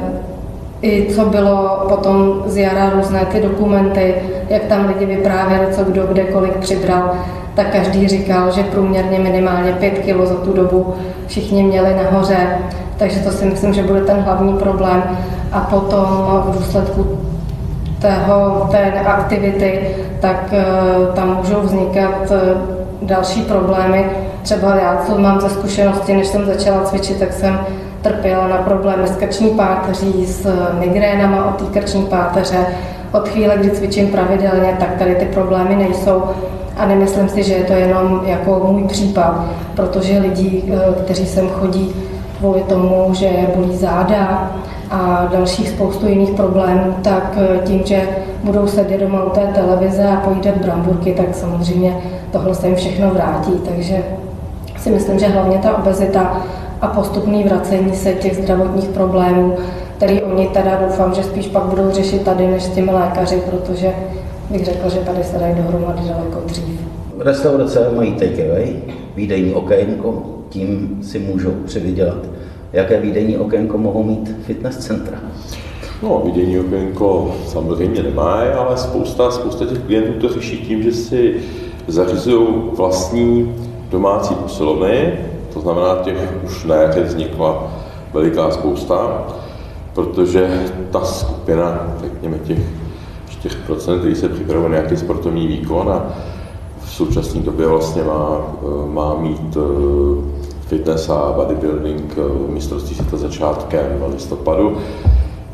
i 0.82 1.06
co 1.14 1.24
bylo 1.24 1.86
potom 1.88 2.42
z 2.46 2.56
jara 2.56 2.90
různé 2.90 3.24
ty 3.24 3.40
dokumenty, 3.40 4.14
jak 4.48 4.64
tam 4.64 4.86
lidi 4.86 5.06
vyprávěli, 5.06 5.66
co 5.72 5.84
kdo 5.84 6.06
kde 6.06 6.24
kolik 6.24 6.56
přibral, 6.56 7.10
tak 7.54 7.72
každý 7.72 8.08
říkal, 8.08 8.50
že 8.50 8.62
průměrně 8.62 9.18
minimálně 9.18 9.72
5 9.72 9.90
kg 9.90 10.26
za 10.26 10.34
tu 10.34 10.52
dobu 10.52 10.94
všichni 11.26 11.62
měli 11.62 11.94
nahoře, 11.94 12.58
takže 12.96 13.20
to 13.20 13.30
si 13.30 13.44
myslím, 13.44 13.74
že 13.74 13.82
bude 13.82 14.00
ten 14.00 14.16
hlavní 14.16 14.54
problém. 14.54 15.02
A 15.52 15.60
potom 15.60 16.06
v 16.46 16.58
důsledku 16.58 17.18
tého, 17.98 18.68
té 18.70 18.92
aktivity, 18.92 19.80
tak 20.20 20.52
eh, 20.52 20.64
tam 21.14 21.36
můžou 21.36 21.60
vznikat 21.60 22.30
eh, 22.30 22.38
další 23.02 23.42
problémy. 23.42 24.10
Třeba 24.42 24.76
já, 24.76 25.02
co 25.06 25.18
mám 25.18 25.40
ze 25.40 25.50
zkušenosti, 25.50 26.14
než 26.14 26.26
jsem 26.26 26.46
začala 26.46 26.84
cvičit, 26.84 27.18
tak 27.18 27.32
jsem 27.32 27.60
trpěla 28.02 28.48
na 28.48 28.56
problémy 28.56 29.08
s 29.08 29.16
krční 29.16 29.50
páteří, 29.50 30.26
s 30.26 30.46
migrénama 30.78 31.44
od 31.44 31.56
té 31.56 31.80
krční 31.80 32.02
páteře. 32.02 32.66
Od 33.12 33.28
chvíle, 33.28 33.56
kdy 33.58 33.70
cvičím 33.70 34.08
pravidelně, 34.08 34.76
tak 34.78 34.94
tady 34.98 35.14
ty 35.14 35.24
problémy 35.24 35.76
nejsou. 35.76 36.22
A 36.76 36.86
nemyslím 36.86 37.28
si, 37.28 37.42
že 37.42 37.54
je 37.54 37.64
to 37.64 37.72
jenom 37.72 38.22
jako 38.24 38.60
můj 38.72 38.82
případ, 38.82 39.44
protože 39.76 40.18
lidi, 40.18 40.62
eh, 40.72 41.02
kteří 41.04 41.26
sem 41.26 41.48
chodí 41.48 41.94
kvůli 42.38 42.60
tomu, 42.60 43.14
že 43.14 43.28
bolí 43.56 43.76
záda 43.76 44.50
a 44.90 45.28
dalších 45.32 45.68
spoustu 45.68 46.08
jiných 46.08 46.30
problémů, 46.30 46.94
tak 47.02 47.36
eh, 47.36 47.58
tím, 47.64 47.82
že 47.84 48.08
budou 48.44 48.66
sedět 48.66 49.00
doma 49.00 49.24
u 49.24 49.30
té 49.30 49.40
televize 49.54 50.08
a 50.08 50.16
pojídat 50.16 50.56
bramburky, 50.56 51.12
tak 51.12 51.26
samozřejmě 51.32 51.96
tohle 52.32 52.54
se 52.54 52.66
jim 52.66 52.76
všechno 52.76 53.10
vrátí. 53.10 53.52
Takže 53.68 54.02
si 54.80 54.90
myslím, 54.90 55.18
že 55.18 55.26
hlavně 55.26 55.58
ta 55.58 55.76
obezita 55.76 56.46
a 56.80 56.86
postupný 56.86 57.44
vracení 57.44 57.94
se 57.94 58.12
těch 58.12 58.36
zdravotních 58.36 58.88
problémů, 58.88 59.56
který 59.96 60.22
oni 60.22 60.48
teda 60.48 60.80
doufám, 60.86 61.14
že 61.14 61.22
spíš 61.22 61.48
pak 61.48 61.62
budou 61.62 61.90
řešit 61.90 62.22
tady 62.22 62.46
než 62.46 62.62
s 62.62 62.68
těmi 62.68 62.90
lékaři, 62.90 63.42
protože 63.50 63.92
bych 64.50 64.64
řekl, 64.64 64.90
že 64.90 64.98
tady 64.98 65.24
se 65.24 65.38
dají 65.38 65.54
dohromady 65.54 66.00
daleko 66.08 66.40
dřív. 66.46 66.80
Restaurace 67.18 67.90
mají 67.96 68.12
takeaway, 68.12 68.76
výdejní 69.16 69.54
okénko, 69.54 70.22
tím 70.48 70.98
si 71.02 71.18
můžou 71.18 71.50
přivydělat. 71.50 72.18
Jaké 72.72 73.00
výdejní 73.00 73.36
okénko 73.36 73.78
mohou 73.78 74.02
mít 74.02 74.36
fitness 74.42 74.76
centra? 74.76 75.18
No, 76.02 76.22
výdejní 76.24 76.58
okénko 76.58 77.34
samozřejmě 77.46 78.02
nemá, 78.02 78.32
ale 78.58 78.76
spousta, 78.76 79.30
spousta 79.30 79.66
těch 79.66 79.78
klientů 79.78 80.12
to 80.12 80.34
řeší 80.34 80.58
tím, 80.58 80.82
že 80.82 80.92
si 80.92 81.34
zařizují 81.88 82.46
vlastní 82.76 83.54
domácí 83.90 84.34
posilovny, 84.34 85.18
to 85.52 85.60
znamená, 85.60 85.96
těch 85.96 86.32
už 86.44 86.64
na 86.64 86.74
jaře 86.74 87.02
vznikla 87.02 87.72
veliká 88.12 88.50
spousta, 88.50 89.26
protože 89.94 90.64
ta 90.90 91.04
skupina, 91.04 91.96
řekněme, 92.00 92.38
těch 92.38 92.58
4%, 93.68 93.98
který 93.98 94.14
se 94.14 94.28
připravuje 94.28 94.68
na 94.68 94.76
nějaký 94.76 94.96
sportovní 94.96 95.46
výkon 95.46 95.90
a 95.90 96.06
v 96.84 96.90
současné 96.90 97.40
době 97.40 97.66
vlastně 97.66 98.02
má, 98.02 98.40
má 98.86 99.14
mít 99.14 99.56
eh, 99.56 99.60
fitness 100.66 101.08
a 101.08 101.32
bodybuilding 101.36 102.18
mistrovství 102.48 102.94
světa 102.94 103.16
začátkem 103.16 104.04
listopadu. 104.12 104.76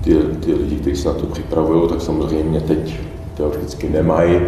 Ty, 0.04 0.14
ty 0.14 0.54
lidi, 0.54 0.76
kteří 0.76 0.96
se 0.96 1.08
na 1.08 1.14
to 1.14 1.26
připravují, 1.26 1.88
tak 1.88 2.00
samozřejmě 2.00 2.60
teď 2.60 3.00
teoreticky 3.36 3.88
nemají 3.88 4.40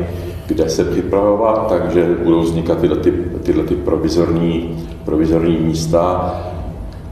kde 0.49 0.69
se 0.69 0.85
připravovat, 0.85 1.67
takže 1.69 2.17
budou 2.25 2.41
vznikat 2.41 2.79
tyhle, 2.79 2.97
ty, 2.97 3.13
tyhle 3.43 3.65
ty 3.65 3.75
provizorní, 3.75 4.85
provizorní 5.05 5.57
místa 5.57 6.35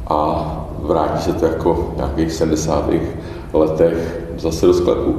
a 0.06 0.52
vrátí 0.82 1.22
se 1.22 1.32
to 1.32 1.46
jako 1.46 1.74
v 1.74 1.96
nějakých 1.96 2.32
70. 2.32 2.90
letech 3.52 4.20
zase 4.38 4.66
do 4.66 4.74
sklepu. 4.74 5.14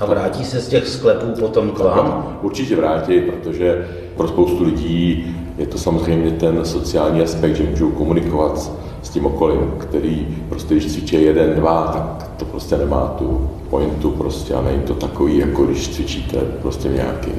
A 0.00 0.06
vrátí 0.06 0.44
se 0.44 0.60
z 0.60 0.68
těch 0.68 0.88
sklepů 0.88 1.40
potom 1.40 1.70
k 1.70 1.78
vám? 1.78 2.38
Určitě 2.42 2.76
vrátí, 2.76 3.20
protože 3.20 3.88
pro 4.16 4.28
spoustu 4.28 4.64
lidí 4.64 5.36
je 5.58 5.66
to 5.66 5.78
samozřejmě 5.78 6.30
ten 6.30 6.64
sociální 6.64 7.22
aspekt, 7.22 7.56
že 7.56 7.70
můžou 7.70 7.90
komunikovat 7.90 8.72
s 9.02 9.08
tím 9.08 9.26
okolím, 9.26 9.72
který 9.78 10.38
prostě, 10.48 10.74
když 10.74 10.92
cvičí 10.92 11.22
jeden, 11.22 11.54
dva, 11.54 11.82
tak 11.92 12.30
to 12.36 12.44
prostě 12.44 12.76
nemá 12.76 13.14
tu 13.18 13.50
pointu 13.72 14.10
prostě 14.10 14.54
a 14.54 14.62
není 14.62 14.82
to 14.82 14.94
takový, 14.94 15.38
jako 15.38 15.64
když 15.64 15.88
cvičíte 15.88 16.36
prostě 16.62 16.88
v 16.88 16.94
nějakém 16.94 17.34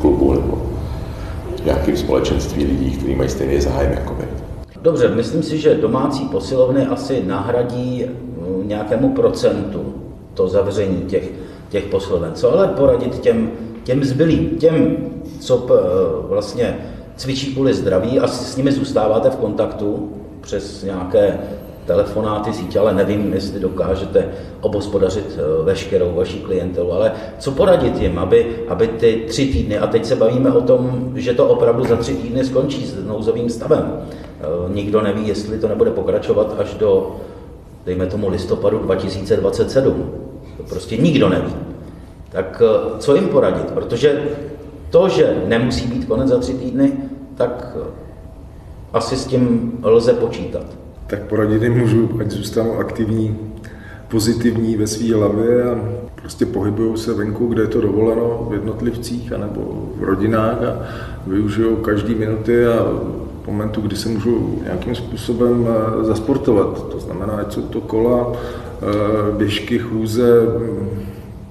klubu 0.00 0.32
nebo 0.32 0.62
v 1.62 1.64
nějakém 1.64 1.96
společenství 1.96 2.64
lidí, 2.64 2.90
kteří 2.90 3.14
mají 3.14 3.30
stejný 3.30 3.60
zájem 3.60 3.92
jako 3.92 4.14
vy. 4.14 4.24
Dobře, 4.82 5.08
myslím 5.08 5.42
si, 5.42 5.58
že 5.58 5.74
domácí 5.74 6.24
posilovny 6.24 6.86
asi 6.86 7.22
nahradí 7.26 8.04
mm, 8.04 8.68
nějakému 8.68 9.12
procentu 9.12 9.94
to 10.34 10.48
zavření 10.48 11.02
těch, 11.02 11.30
těch 11.68 11.84
posiloven. 11.84 12.32
Co 12.34 12.52
ale 12.52 12.68
poradit 12.68 13.18
těm, 13.18 13.50
těm 13.84 14.04
zbylým, 14.04 14.48
těm, 14.48 14.96
co 15.40 15.66
vlastně 16.28 16.78
cvičí 17.16 17.54
kvůli 17.54 17.74
zdraví 17.74 18.20
a 18.20 18.26
s 18.26 18.56
nimi 18.56 18.72
zůstáváte 18.72 19.30
v 19.30 19.36
kontaktu 19.36 20.12
přes 20.40 20.84
nějaké 20.84 21.38
telefonáty, 21.88 22.52
sítě, 22.52 22.78
ale 22.78 22.94
nevím, 22.94 23.32
jestli 23.32 23.60
dokážete 23.60 24.28
obospodařit 24.60 25.38
eh, 25.38 25.64
veškerou 25.64 26.14
vaši 26.14 26.38
klientelu, 26.38 26.92
ale 26.92 27.12
co 27.38 27.50
poradit 27.50 28.00
jim, 28.00 28.18
aby, 28.18 28.56
aby 28.68 28.88
ty 28.88 29.24
tři 29.28 29.46
týdny, 29.46 29.78
a 29.78 29.86
teď 29.86 30.04
se 30.04 30.16
bavíme 30.16 30.52
o 30.52 30.60
tom, 30.60 31.12
že 31.14 31.34
to 31.34 31.48
opravdu 31.48 31.84
za 31.84 31.96
tři 31.96 32.14
týdny 32.14 32.44
skončí 32.44 32.86
s 32.86 33.04
nouzovým 33.06 33.50
stavem. 33.50 33.92
Eh, 33.96 34.44
nikdo 34.74 35.02
neví, 35.02 35.28
jestli 35.28 35.58
to 35.58 35.68
nebude 35.68 35.90
pokračovat 35.90 36.54
až 36.58 36.74
do, 36.74 37.16
dejme 37.86 38.06
tomu, 38.06 38.28
listopadu 38.28 38.78
2027. 38.78 40.10
To 40.56 40.62
prostě 40.62 40.96
nikdo 40.96 41.28
neví. 41.28 41.52
Tak 42.30 42.62
eh, 42.64 42.98
co 42.98 43.14
jim 43.14 43.28
poradit? 43.28 43.70
Protože 43.70 44.22
to, 44.90 45.08
že 45.08 45.42
nemusí 45.46 45.86
být 45.86 46.04
konec 46.04 46.28
za 46.28 46.38
tři 46.38 46.54
týdny, 46.54 46.92
tak 47.34 47.76
asi 48.92 49.16
s 49.16 49.26
tím 49.26 49.72
lze 49.82 50.12
počítat 50.12 50.64
tak 51.08 51.22
poradit 51.22 51.62
jim 51.62 51.78
můžu, 51.78 52.10
ať 52.20 52.30
zůstanou 52.30 52.78
aktivní, 52.78 53.38
pozitivní 54.08 54.76
ve 54.76 54.86
své 54.86 55.14
hlavě 55.14 55.64
a 55.64 55.78
prostě 56.14 56.46
pohybují 56.46 56.96
se 56.96 57.14
venku, 57.14 57.46
kde 57.46 57.62
je 57.62 57.68
to 57.68 57.80
dovoleno, 57.80 58.46
v 58.50 58.52
jednotlivcích 58.52 59.32
anebo 59.32 59.92
v 59.96 60.04
rodinách 60.04 60.62
a 60.62 60.86
využijou 61.26 61.76
každý 61.76 62.14
minuty 62.14 62.66
a 62.66 62.86
momentu, 63.46 63.80
kdy 63.80 63.96
se 63.96 64.08
můžou 64.08 64.58
nějakým 64.64 64.94
způsobem 64.94 65.66
eh, 65.68 66.04
zasportovat. 66.04 66.88
To 66.88 67.00
znamená, 67.00 67.32
ať 67.32 67.52
jsou 67.52 67.62
to 67.62 67.80
kola, 67.80 68.32
eh, 68.32 69.36
běžky, 69.36 69.78
chůze, 69.78 70.42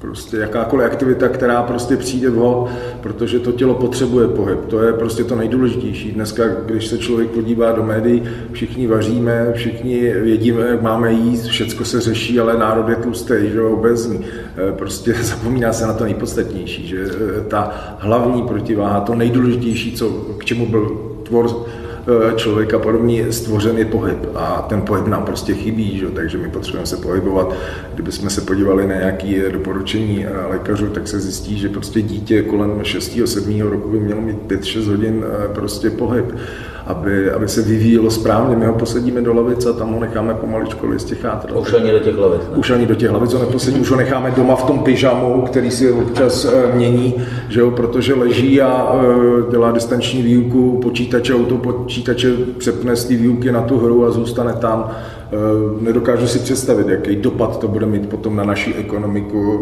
Prostě 0.08 0.38
jakákoliv 0.38 0.86
aktivita, 0.86 1.28
která 1.28 1.64
prostě 1.64 1.98
přijde 1.98 2.30
vhod, 2.30 2.70
protože 3.02 3.40
to 3.40 3.52
tělo 3.52 3.74
potřebuje 3.74 4.28
pohyb. 4.28 4.66
To 4.66 4.82
je 4.82 4.94
prostě 4.94 5.24
to 5.24 5.36
nejdůležitější. 5.36 6.12
Dneska, 6.12 6.44
když 6.66 6.88
se 6.88 6.98
člověk 6.98 7.30
podívá 7.30 7.72
do 7.72 7.84
médií, 7.84 8.24
všichni 8.52 8.88
vaříme, 8.88 9.52
všichni 9.54 10.14
vědíme, 10.14 10.68
jak 10.68 10.82
máme 10.82 11.12
jíst, 11.12 11.46
všecko 11.46 11.86
se 11.86 12.02
řeší, 12.02 12.40
ale 12.40 12.58
národ 12.58 12.90
je 12.90 12.96
tlustý, 12.96 13.34
že 13.54 13.62
obezní. 13.62 14.26
E, 14.70 14.72
prostě 14.72 15.14
zapomíná 15.22 15.74
se 15.74 15.88
na 15.88 15.94
to 15.94 16.04
nejpodstatnější, 16.04 16.88
že 16.88 16.98
e, 17.02 17.42
ta 17.42 17.96
hlavní 18.00 18.44
protiváha, 18.44 19.00
to 19.00 19.16
nejdůležitější, 19.16 19.92
co, 19.96 20.10
k 20.38 20.46
čemu 20.46 20.66
byl 20.66 21.02
tvor 21.24 21.66
člověka 22.36 22.80
podobně 22.80 23.32
stvořen 23.32 23.78
je 23.78 23.86
pohyb 23.86 24.18
a 24.36 24.66
ten 24.70 24.82
pohyb 24.82 25.08
nám 25.08 25.26
prostě 25.26 25.54
chybí, 25.54 25.98
že? 25.98 26.08
takže 26.08 26.38
my 26.38 26.50
potřebujeme 26.50 26.86
se 26.88 26.98
pohybovat. 26.98 27.56
Kdybychom 27.94 28.30
se 28.30 28.42
podívali 28.42 28.88
na 28.88 28.96
nějaké 28.96 29.50
doporučení 29.50 30.26
eh, 30.26 30.46
lékařů, 30.50 30.90
tak 30.90 31.08
se 31.08 31.20
zjistí, 31.20 31.58
že 31.58 31.70
prostě 31.70 32.02
dítě 32.02 32.42
kolem 32.42 32.80
6. 32.84 33.20
7. 33.26 33.62
roku 33.62 33.90
by 33.90 34.00
mělo 34.00 34.22
mít 34.22 34.38
5-6 34.48 34.90
hodin 34.90 35.26
eh, 35.26 35.54
prostě 35.54 35.90
pohyb 35.90 36.36
aby, 36.88 37.32
aby 37.32 37.48
se 37.48 37.62
vyvíjelo 37.62 38.12
správně. 38.12 38.56
My 38.56 38.66
ho 38.66 38.74
posadíme 38.74 39.22
do 39.22 39.34
lavic 39.34 39.66
a 39.66 39.74
tam 39.74 39.94
ho 39.94 40.00
necháme 40.00 40.34
pomaličku 40.34 40.88
listě 40.88 41.16
chátrat. 41.16 41.58
Už 41.58 41.74
ani 41.74 41.92
do 41.92 42.00
těch 42.00 42.18
lavic. 42.18 42.42
Ne? 42.52 42.58
Už 42.58 42.72
ani 42.72 42.86
do 42.86 42.96
těch 42.96 43.12
lavic 43.12 43.34
ho 43.34 43.40
neposadíme, 43.40 43.82
už 43.82 43.92
ho 43.92 43.98
necháme 43.98 44.32
doma 44.32 44.56
v 44.56 44.64
tom 44.64 44.80
pyžamu, 44.80 45.42
který 45.42 45.72
si 45.72 45.92
občas 45.92 46.46
uh, 46.46 46.76
mění, 46.76 47.14
že 47.50 47.60
jo, 47.60 47.72
protože 47.72 48.14
leží 48.14 48.62
a 48.62 48.94
uh, 48.94 49.52
dělá 49.52 49.72
distanční 49.72 50.22
výuku 50.22 50.80
počítače, 50.82 51.36
auto 51.36 51.58
počítače 51.58 52.34
přepne 52.58 52.96
z 52.96 53.06
té 53.06 53.16
výuky 53.16 53.52
na 53.52 53.62
tu 53.62 53.80
hru 53.80 54.06
a 54.06 54.12
zůstane 54.12 54.54
tam. 54.54 54.92
Uh, 55.32 55.82
nedokážu 55.82 56.28
si 56.28 56.40
představit, 56.40 56.88
jaký 56.88 57.16
dopad 57.16 57.60
to 57.60 57.68
bude 57.68 57.86
mít 57.86 58.10
potom 58.10 58.36
na 58.36 58.44
naši 58.44 58.74
ekonomiku 58.74 59.60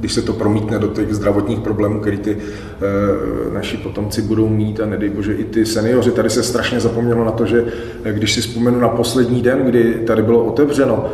když 0.00 0.12
se 0.12 0.22
to 0.22 0.32
promítne 0.32 0.78
do 0.78 0.88
těch 0.88 1.14
zdravotních 1.14 1.60
problémů, 1.60 2.00
které 2.00 2.16
ty 2.16 2.36
e, 2.36 3.54
naši 3.54 3.76
potomci 3.76 4.22
budou 4.22 4.48
mít 4.48 4.80
a 4.80 4.86
nedej 4.86 5.10
bože 5.10 5.34
i 5.34 5.44
ty 5.44 5.66
seniori. 5.66 6.10
Tady 6.10 6.30
se 6.30 6.42
strašně 6.42 6.80
zapomnělo 6.80 7.24
na 7.24 7.30
to, 7.30 7.46
že 7.46 7.64
eh, 8.04 8.12
když 8.12 8.34
si 8.34 8.40
vzpomenu 8.40 8.80
na 8.80 8.88
poslední 8.88 9.42
den, 9.42 9.58
kdy 9.64 9.94
tady 10.06 10.22
bylo 10.22 10.44
otevřeno, 10.44 11.08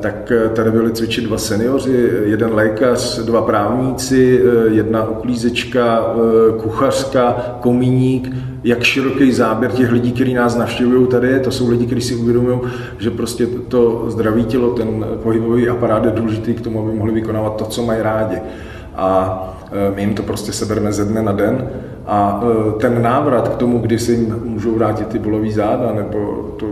tak 0.00 0.32
tady 0.54 0.70
byli 0.70 0.92
cvičit 0.92 1.24
dva 1.24 1.38
seniori, 1.38 2.10
jeden 2.24 2.54
lékař, 2.54 3.18
dva 3.18 3.42
právníci, 3.42 4.40
e, 4.40 4.74
jedna 4.74 5.08
uklízečka, 5.08 6.14
kuchařka, 6.60 7.56
komíník, 7.60 8.36
jak 8.64 8.82
široký 8.82 9.32
záběr 9.32 9.72
těch 9.72 9.92
lidí, 9.92 10.12
kteří 10.12 10.34
nás 10.34 10.56
navštěvují 10.56 11.06
tady 11.06 11.40
To 11.40 11.50
jsou 11.50 11.70
lidi, 11.70 11.86
kteří 11.86 12.00
si 12.00 12.14
uvědomují, 12.14 12.60
že 12.98 13.10
prostě 13.10 13.46
to 13.46 14.04
zdraví 14.08 14.44
tělo, 14.44 14.70
ten 14.70 15.06
pohybový 15.22 15.68
aparát 15.68 16.04
je 16.04 16.10
důležitý 16.10 16.54
k 16.54 16.60
tomu, 16.60 16.82
aby 16.82 16.98
mohli 16.98 17.12
vykonávat 17.12 17.56
to, 17.56 17.64
co 17.64 17.82
mají 17.82 18.02
rádi. 18.02 18.36
A 18.96 19.46
my 19.94 20.02
jim 20.02 20.14
to 20.14 20.22
prostě 20.22 20.52
sebereme 20.52 20.92
ze 20.92 21.04
dne 21.04 21.22
na 21.22 21.32
den. 21.32 21.70
A 22.10 22.42
e, 22.42 22.72
ten 22.80 23.02
návrat 23.02 23.48
k 23.48 23.56
tomu, 23.56 23.78
kdy 23.78 23.98
si 23.98 24.12
jim 24.12 24.42
můžou 24.44 24.74
vrátit 24.74 25.08
ty 25.08 25.18
bolový 25.18 25.52
záda, 25.52 25.92
nebo 25.92 26.50
to 26.58 26.66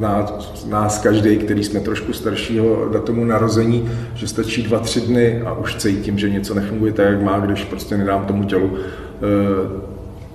nás, 0.00 0.64
nás 0.68 0.98
každý, 0.98 1.36
který 1.36 1.64
jsme 1.64 1.80
trošku 1.80 2.12
staršího 2.12 2.88
datumu 2.92 3.24
narození, 3.24 3.90
že 4.14 4.28
stačí 4.28 4.62
dva, 4.62 4.78
tři 4.78 5.00
dny 5.00 5.42
a 5.42 5.52
už 5.52 5.76
cítím, 5.76 6.18
že 6.18 6.30
něco 6.30 6.54
nefunguje 6.54 6.92
tak, 6.92 7.06
jak 7.06 7.22
má, 7.22 7.38
když 7.38 7.64
prostě 7.64 7.96
nedám 7.96 8.26
tomu 8.26 8.44
tělu 8.44 8.70
e, 8.74 8.80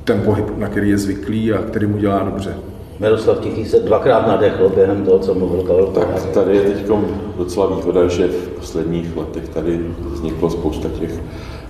ten 0.04 0.22
pohyb, 0.22 0.58
na 0.58 0.67
který 0.67 0.89
je 0.89 0.98
zvyklý 0.98 1.54
a 1.54 1.62
který 1.62 1.86
mu 1.86 1.98
dělá 1.98 2.24
dobře. 2.24 2.56
Miroslav 3.00 3.39
Tichý 3.39 3.65
se 3.65 3.80
dvakrát 3.80 4.28
nadechl 4.28 4.72
během 4.76 5.06
toho, 5.06 5.19
co 5.19 5.34
mluvil 5.34 5.63
Karel 5.63 5.88
Tak 5.88 6.26
tady 6.26 6.56
je 6.56 6.62
teď 6.62 6.88
docela 7.38 7.76
výhoda, 7.76 8.08
že 8.08 8.28
v 8.28 8.48
posledních 8.48 9.17
letech 9.17 9.50
tady 9.50 9.80
vzniklo 10.12 10.50
spousta 10.50 10.89
těch 11.00 11.12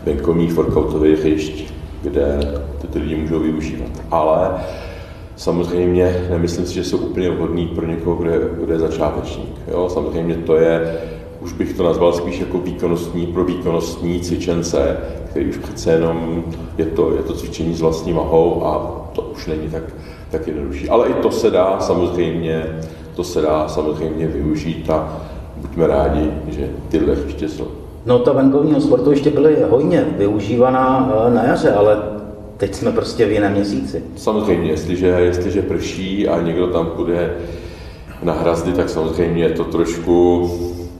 venkovních 0.06 0.54
workoutových 0.54 1.20
hřišť, 1.20 1.79
kde 2.02 2.40
ty 2.92 3.00
lidi 3.00 3.16
můžou 3.16 3.40
využívat. 3.40 3.90
Ale 4.12 4.52
samozřejmě 5.36 6.28
nemyslím 6.30 6.66
si, 6.66 6.74
že 6.74 6.84
jsou 6.84 6.98
úplně 6.98 7.30
vhodný 7.30 7.68
pro 7.68 7.86
někoho, 7.86 8.16
kdo 8.16 8.32
je, 8.32 8.40
kdo 8.64 8.74
je 8.74 8.80
začátečník. 8.80 9.56
Jo? 9.72 9.90
Samozřejmě 9.90 10.36
to 10.36 10.56
je, 10.56 11.00
už 11.42 11.54
bych 11.54 11.74
to 11.74 11.84
nazval 11.84 12.14
spíš 12.14 12.40
jako 12.40 12.58
výkonnostní, 12.58 13.28
pro 13.28 13.44
výkonnostní 13.44 14.20
cvičence, 14.20 14.98
který 15.30 15.46
už 15.50 15.58
přece 15.58 15.92
jenom 15.92 16.44
je 16.78 16.86
to, 16.86 17.16
je 17.16 17.24
to 17.24 17.34
cvičení 17.34 17.74
s 17.74 17.82
vlastní 17.82 18.14
vahou 18.14 18.66
a 18.66 19.02
to 19.14 19.22
už 19.22 19.48
není 19.48 19.70
tak, 19.70 19.84
tak 20.32 20.48
jednodušší. 20.48 20.90
Ale 20.90 21.08
i 21.08 21.14
to 21.14 21.32
se 21.32 21.50
dá 21.50 21.80
samozřejmě, 21.80 22.80
to 23.16 23.24
se 23.24 23.42
dá 23.42 23.68
samozřejmě 23.68 24.28
využít 24.28 24.90
a 24.90 25.22
buďme 25.56 25.88
rádi, 25.88 26.32
že 26.48 26.70
tyhle 26.90 27.16
ještě 27.26 27.50
jsou. 27.50 27.68
No 28.10 28.20
ta 28.20 28.32
venkovního 28.32 29.12
ještě 29.12 29.30
byly 29.30 29.58
hojně 29.70 30.06
využívaná 30.18 31.12
eh, 31.28 31.34
na 31.34 31.44
jaře, 31.44 31.74
ale 31.74 31.98
teď 32.58 32.76
jsme 32.76 32.92
prostě 32.92 33.26
v 33.26 33.32
jiném 33.32 33.52
měsíci. 33.52 34.04
Samozřejmě, 34.16 34.72
jestliže, 34.72 35.08
jestliže 35.08 35.62
prší 35.62 36.28
a 36.28 36.42
někdo 36.42 36.68
tam 36.68 36.86
půjde 36.86 37.34
na 38.24 38.34
hrazdy, 38.34 38.72
tak 38.72 38.90
samozřejmě 38.90 39.44
je 39.44 39.50
to 39.50 39.64
trošku 39.64 40.50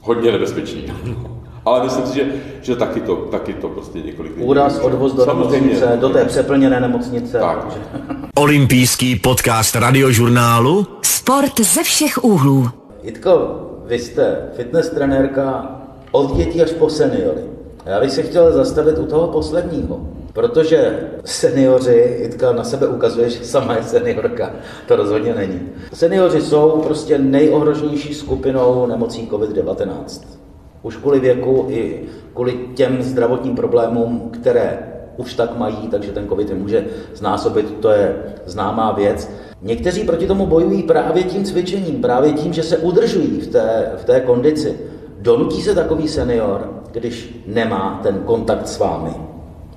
hodně 0.02 0.32
nebezpečný. 0.32 0.84
Ale 1.64 1.84
myslím 1.84 2.06
si, 2.06 2.14
že, 2.14 2.24
že 2.62 2.76
taky, 2.76 3.00
to, 3.00 3.16
taky 3.16 3.54
to 3.54 3.68
prostě 3.68 3.98
několik 3.98 4.36
lidí. 4.36 4.46
Úraz, 4.46 4.78
odvoz 4.78 5.12
do 5.12 5.26
nemocnice, 5.26 5.98
do 6.00 6.08
té 6.08 6.24
přeplněné 6.24 6.80
nemocnice. 6.80 7.38
Tak. 7.38 7.78
Olympijský 8.34 9.16
podcast 9.16 9.76
radiožurnálu 9.76 10.86
Sport 11.02 11.60
ze 11.60 11.82
všech 11.82 12.24
úhlů. 12.24 12.68
Jitko, 13.02 13.60
vy 13.86 13.98
jste 13.98 14.48
fitness 14.56 14.90
trenérka 14.90 15.80
od 16.12 16.36
dětí 16.36 16.62
až 16.62 16.70
po 16.70 16.90
seniory. 16.90 17.40
Já 17.86 18.00
bych 18.00 18.10
se 18.10 18.22
chtěl 18.22 18.52
zastavit 18.52 18.98
u 18.98 19.06
toho 19.06 19.28
posledního, 19.28 20.00
protože 20.32 21.08
seniori, 21.24 22.18
Jitka 22.22 22.52
na 22.52 22.64
sebe 22.64 22.86
ukazuje, 22.86 23.30
že 23.30 23.44
sama 23.44 23.76
je 23.76 23.82
seniorka. 23.82 24.52
To 24.88 24.96
rozhodně 24.96 25.34
není. 25.34 25.60
Seniori 25.92 26.40
jsou 26.40 26.70
prostě 26.70 27.18
nejohroženější 27.18 28.14
skupinou 28.14 28.86
nemocí 28.86 29.28
COVID-19. 29.30 30.24
Už 30.82 30.96
kvůli 30.96 31.20
věku 31.20 31.66
i 31.68 32.02
kvůli 32.34 32.58
těm 32.74 33.02
zdravotním 33.02 33.56
problémům, 33.56 34.30
které 34.40 34.78
už 35.16 35.34
tak 35.34 35.58
mají, 35.58 35.88
takže 35.90 36.12
ten 36.12 36.28
COVID 36.28 36.50
je 36.50 36.54
může 36.54 36.84
znásobit, 37.14 37.74
to 37.80 37.90
je 37.90 38.16
známá 38.46 38.92
věc. 38.92 39.30
Někteří 39.62 40.04
proti 40.04 40.26
tomu 40.26 40.46
bojují 40.46 40.82
právě 40.82 41.22
tím 41.22 41.44
cvičením, 41.44 42.02
právě 42.02 42.32
tím, 42.32 42.52
že 42.52 42.62
se 42.62 42.78
udržují 42.78 43.40
v 43.40 43.46
té, 43.46 43.92
v 43.96 44.04
té 44.04 44.20
kondici. 44.20 44.76
Donutí 45.22 45.62
se 45.62 45.74
takový 45.74 46.08
senior, 46.08 46.68
když 46.92 47.42
nemá 47.46 48.00
ten 48.02 48.18
kontakt 48.24 48.68
s 48.68 48.78
vámi 48.78 49.10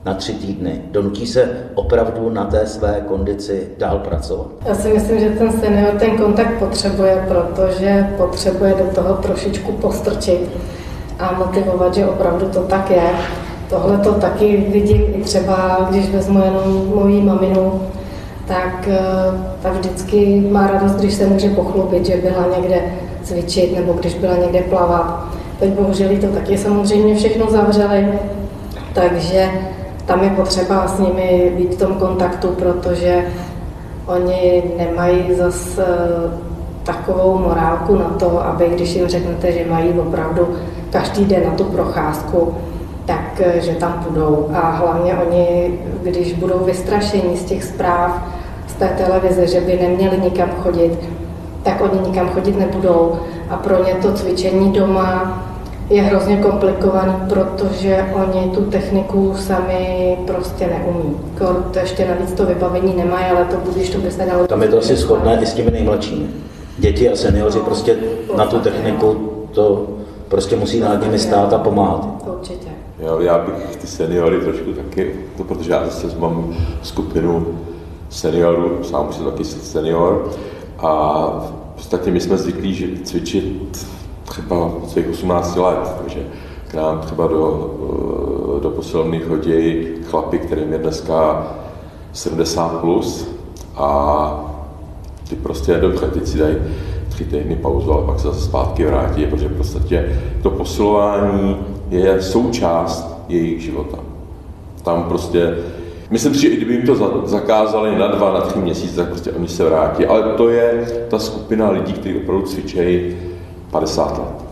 na 0.06 0.14
tři 0.14 0.34
týdny, 0.34 0.82
donutí 0.92 1.28
se 1.28 1.50
opravdu 1.76 2.30
na 2.30 2.46
té 2.46 2.68
své 2.68 3.04
kondici 3.08 3.68
dál 3.78 4.00
pracovat? 4.00 4.48
Já 4.66 4.76
si 4.76 4.94
myslím, 4.94 5.20
že 5.20 5.30
ten 5.30 5.52
senior 5.52 5.94
ten 6.00 6.18
kontakt 6.18 6.60
potřebuje, 6.60 7.26
protože 7.28 8.08
potřebuje 8.18 8.74
do 8.74 8.96
toho 8.96 9.14
trošičku 9.14 9.72
postrčit 9.72 10.50
a 11.20 11.34
motivovat, 11.34 11.94
že 11.94 12.06
opravdu 12.06 12.50
to 12.50 12.62
tak 12.62 12.92
je. 12.92 13.10
Tohle 13.70 13.98
to 13.98 14.14
taky 14.14 14.66
vidím 14.70 15.02
i 15.16 15.22
třeba, 15.22 15.88
když 15.90 16.10
vezmu 16.10 16.44
jenom 16.44 16.92
moji 16.96 17.22
maminu, 17.22 17.82
tak 18.48 18.88
eh, 18.88 19.00
ta 19.62 19.72
vždycky 19.72 20.48
má 20.52 20.68
radost, 20.68 20.96
když 20.96 21.14
se 21.14 21.26
může 21.26 21.50
pochlubit, 21.50 22.06
že 22.06 22.18
byla 22.18 22.58
někde 22.60 22.82
cvičit 23.24 23.76
nebo 23.76 23.94
když 23.94 24.14
byla 24.14 24.36
někde 24.36 24.62
plavat. 24.62 25.33
Teď 25.60 25.70
bohužel 25.70 26.10
to 26.22 26.28
taky 26.28 26.58
samozřejmě 26.58 27.16
všechno 27.16 27.52
zavřeli, 27.52 28.08
takže 28.94 29.50
tam 30.06 30.24
je 30.24 30.30
potřeba 30.30 30.88
s 30.88 31.00
nimi 31.00 31.54
být 31.58 31.76
v 31.76 31.80
tom 31.80 31.94
kontaktu, 31.94 32.48
protože 32.48 33.26
oni 34.06 34.64
nemají 34.78 35.36
zase 35.36 35.86
eh, 35.88 36.32
takovou 36.84 37.38
morálku 37.38 37.96
na 37.96 38.10
to, 38.10 38.46
aby 38.46 38.70
když 38.76 38.96
jim 38.96 39.08
řeknete, 39.08 39.52
že 39.52 39.66
mají 39.70 39.90
opravdu 39.90 40.48
každý 40.90 41.26
den 41.26 41.44
na 41.46 41.52
tu 41.52 41.64
procházku, 41.64 42.56
tak 43.06 43.42
eh, 43.42 43.62
že 43.62 43.72
tam 43.72 44.06
budou. 44.10 44.50
A 44.54 44.70
hlavně 44.70 45.14
oni, 45.14 45.80
když 46.04 46.34
budou 46.34 46.60
vystrašení 46.60 47.38
z 47.38 47.44
těch 47.44 47.64
zpráv 47.64 48.28
z 48.68 48.74
té 48.74 48.88
televize, 48.88 49.48
že 49.48 49.62
by 49.62 49.80
neměli 49.82 50.18
nikam 50.18 50.50
chodit, 50.50 51.00
tak 51.64 51.82
oni 51.82 52.08
nikam 52.08 52.30
chodit 52.30 52.60
nebudou. 52.60 53.20
A 53.50 53.58
pro 53.58 53.86
ně 53.86 53.94
to 54.02 54.14
cvičení 54.14 54.72
doma 54.72 55.40
je 55.90 56.02
hrozně 56.02 56.38
komplikovaný, 56.38 57.14
protože 57.30 58.06
oni 58.14 58.52
tu 58.56 58.62
techniku 58.62 59.34
sami 59.38 60.18
prostě 60.28 60.68
neumí. 60.68 61.16
To 61.72 61.80
ještě 61.80 62.08
navíc 62.08 62.32
to 62.32 62.46
vybavení 62.46 62.94
nemají, 62.96 63.26
ale 63.26 63.46
to 63.46 63.58
budeš, 63.58 63.90
to 63.90 63.98
by 63.98 64.12
se 64.12 64.26
dalo... 64.26 64.48
Tam 64.48 64.62
je 64.62 64.68
to 64.68 64.78
asi 64.78 64.96
shodné 64.96 65.40
i 65.42 65.46
s 65.46 65.54
těmi 65.54 65.72
nejmladšími. 65.72 66.28
Děti 66.78 67.10
a 67.10 67.16
seniori 67.16 67.60
prostě 67.60 67.98
na 68.38 68.46
tu 68.46 68.60
techniku 68.60 69.30
to 69.52 69.88
prostě 70.28 70.56
musí 70.56 70.80
nad 70.80 71.02
nimi 71.04 71.20
stát 71.20 71.54
a 71.54 71.58
pomáhat. 71.58 72.08
Určitě. 72.38 72.68
Já, 73.00 73.22
já 73.22 73.38
bych 73.38 73.76
ty 73.76 73.88
seniory 73.88 74.40
trošku 74.40 74.74
taky, 74.74 75.16
to 75.38 75.44
protože 75.44 75.72
já 75.72 75.86
zase 75.86 76.08
mám 76.20 76.56
skupinu 76.82 77.46
seniorů, 78.10 78.84
sám 78.84 79.14
jsem 79.14 79.26
taky 79.26 79.44
senior, 79.44 80.30
a 80.84 81.26
v 81.40 81.76
podstatě 81.76 82.12
my 82.12 82.20
jsme 82.20 82.38
zvyklí 82.38 82.74
že 82.74 82.88
cvičit 83.04 83.88
třeba 84.24 84.66
od 84.66 84.90
svých 84.90 85.10
18 85.10 85.56
let, 85.56 85.92
takže 86.02 86.28
k 86.68 86.74
nám 86.74 87.00
třeba 87.00 87.28
do, 87.28 87.70
do 88.62 88.70
posilovny 88.70 89.20
chodí 89.20 89.88
chlapy, 90.04 90.40
kterým 90.40 90.74
je 90.74 90.78
dneska 90.78 91.48
70 92.14 92.80
plus 92.82 93.28
a 93.76 94.50
ty 95.30 95.36
prostě 95.36 95.74
dobře, 95.74 96.08
teď 96.08 96.28
si 96.28 96.38
dají 96.38 96.56
tři 97.10 97.26
týdny 97.26 97.56
pauzu, 97.56 97.94
ale 97.94 98.06
pak 98.06 98.20
se 98.20 98.28
zase 98.28 98.42
zpátky 98.42 98.86
vrátí, 98.86 99.26
protože 99.26 99.48
v 99.48 99.58
podstatě 99.58 100.20
to 100.44 100.50
posilování 100.50 101.58
je 101.90 102.22
součást 102.22 103.18
jejich 103.30 103.62
života. 103.62 103.98
Tam 104.84 105.04
prostě, 105.04 105.58
myslím 106.14 106.34
si, 106.34 106.42
že 106.42 106.48
i 106.48 106.56
kdyby 106.56 106.74
jim 106.74 106.86
to 106.86 107.24
zakázali 107.26 108.00
na 108.00 108.08
dva, 108.08 108.34
na 108.34 108.42
tři 108.42 108.60
měsíce, 108.60 108.96
tak 108.96 109.08
prostě 109.08 109.32
oni 109.32 109.48
se 109.48 109.64
vrátí. 109.64 110.06
Ale 110.06 110.24
to 110.24 110.50
je 110.50 110.88
ta 111.10 111.20
skupina 111.20 111.70
lidí, 111.70 111.94
kteří 111.94 112.18
opravdu 112.18 112.46
cvičejí 112.46 113.18
50 113.72 114.18
let. 114.18 114.46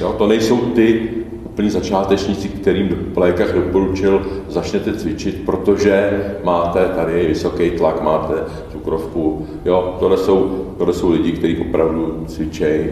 Jo, 0.00 0.14
to 0.18 0.26
nejsou 0.26 0.56
ty 0.56 1.10
úplní 1.44 1.70
začátečníci, 1.70 2.48
kterým 2.48 3.12
lékař 3.16 3.52
doporučil, 3.52 4.26
začněte 4.48 4.92
cvičit, 4.94 5.42
protože 5.46 6.24
máte 6.44 6.88
tady 6.88 7.26
vysoký 7.26 7.70
tlak, 7.70 8.02
máte 8.02 8.34
cukrovku. 8.72 9.46
Jo, 9.64 9.96
tohle 10.00 10.16
jsou, 10.16 10.66
tohle 10.78 10.94
jsou 10.94 11.10
lidi, 11.10 11.32
kteří 11.32 11.58
opravdu 11.58 12.24
cvičejí 12.26 12.86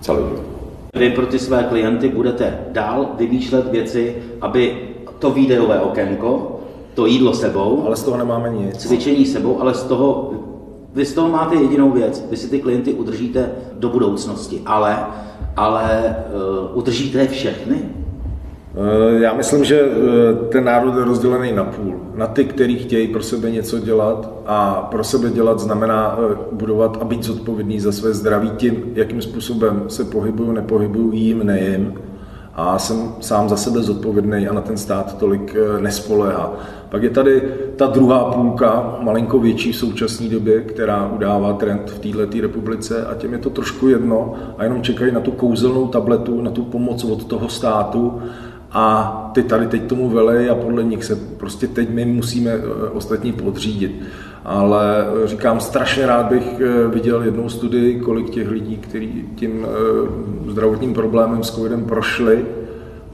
celý 0.00 0.18
život. 0.18 0.42
Vy 0.96 1.10
pro 1.10 1.26
ty 1.26 1.38
své 1.38 1.62
klienty 1.62 2.08
budete 2.08 2.58
dál 2.72 3.08
vymýšlet 3.18 3.70
věci, 3.70 4.16
aby 4.40 4.76
to 5.18 5.30
videové 5.30 5.80
okénko, 5.80 6.53
to 6.94 7.06
jídlo 7.06 7.34
sebou, 7.34 7.82
ale 7.86 7.96
z 7.96 8.02
toho 8.02 8.16
nemáme 8.16 8.50
nic. 8.50 8.76
Cvičení 8.76 9.26
sebou, 9.26 9.60
ale 9.60 9.74
z 9.74 9.82
toho, 9.82 10.32
vy 10.94 11.04
z 11.04 11.14
toho 11.14 11.28
máte 11.28 11.54
jedinou 11.54 11.90
věc, 11.90 12.26
vy 12.30 12.36
si 12.36 12.50
ty 12.50 12.60
klienty 12.60 12.92
udržíte 12.92 13.50
do 13.72 13.88
budoucnosti, 13.88 14.62
ale, 14.66 15.06
ale 15.56 16.16
uh, 16.70 16.78
udržíte 16.78 17.18
je 17.18 17.28
všechny? 17.28 17.82
Eh, 18.76 19.22
já 19.22 19.34
myslím, 19.34 19.64
že 19.64 19.80
eh, 19.80 20.48
ten 20.48 20.64
národ 20.64 20.98
je 20.98 21.04
rozdělený 21.04 21.52
na 21.52 21.64
půl. 21.64 21.94
Na 22.14 22.26
ty, 22.26 22.44
kteří 22.44 22.78
chtějí 22.78 23.08
pro 23.08 23.22
sebe 23.22 23.50
něco 23.50 23.78
dělat 23.78 24.32
a 24.46 24.88
pro 24.90 25.04
sebe 25.04 25.30
dělat 25.30 25.58
znamená 25.58 26.18
budovat 26.52 26.98
a 27.00 27.04
být 27.04 27.22
zodpovědný 27.22 27.80
za 27.80 27.92
své 27.92 28.14
zdraví 28.14 28.50
tím, 28.50 28.92
jakým 28.94 29.22
způsobem 29.22 29.84
se 29.88 30.04
pohybuju, 30.04 30.52
nepohybuju, 30.52 31.12
jím, 31.12 31.46
nejím 31.46 31.94
a 32.56 32.78
jsem 32.78 33.14
sám 33.20 33.48
za 33.48 33.56
sebe 33.56 33.82
zodpovědný 33.82 34.48
a 34.48 34.52
na 34.52 34.60
ten 34.60 34.76
stát 34.76 35.18
tolik 35.18 35.56
eh, 35.56 35.80
nespoléhá. 35.80 36.52
Pak 36.88 37.02
je 37.02 37.10
tady 37.10 37.42
ta 37.76 37.86
druhá 37.86 38.24
půlka, 38.24 38.96
malinko 39.00 39.38
větší 39.38 39.72
v 39.72 39.76
současné 39.76 40.28
době, 40.28 40.60
která 40.60 41.08
udává 41.08 41.52
trend 41.52 41.90
v 41.90 41.98
této 41.98 42.40
republice 42.42 43.06
a 43.06 43.14
těm 43.14 43.32
je 43.32 43.38
to 43.38 43.50
trošku 43.50 43.88
jedno 43.88 44.34
a 44.58 44.64
jenom 44.64 44.82
čekají 44.82 45.12
na 45.12 45.20
tu 45.20 45.30
kouzelnou 45.30 45.88
tabletu, 45.88 46.42
na 46.42 46.50
tu 46.50 46.64
pomoc 46.64 47.04
od 47.04 47.24
toho 47.24 47.48
státu 47.48 48.22
a 48.70 49.30
ty 49.34 49.42
tady 49.42 49.66
teď 49.66 49.82
tomu 49.86 50.08
velej 50.08 50.50
a 50.50 50.54
podle 50.54 50.84
nich 50.84 51.04
se 51.04 51.16
prostě 51.16 51.66
teď 51.66 51.90
my 51.90 52.04
musíme 52.04 52.50
eh, 52.50 52.90
ostatní 52.92 53.32
podřídit 53.32 54.02
ale 54.44 55.06
eh, 55.24 55.26
říkám, 55.26 55.60
strašně 55.60 56.06
rád 56.06 56.26
bych 56.26 56.60
eh, 56.60 56.88
viděl 56.88 57.22
jednou 57.22 57.48
studii, 57.48 58.00
kolik 58.00 58.30
těch 58.30 58.50
lidí, 58.50 58.76
kteří 58.76 59.24
tím 59.36 59.66
eh, 59.66 60.50
zdravotním 60.50 60.94
problémem 60.94 61.42
s 61.42 61.50
covidem 61.50 61.84
prošli. 61.84 62.44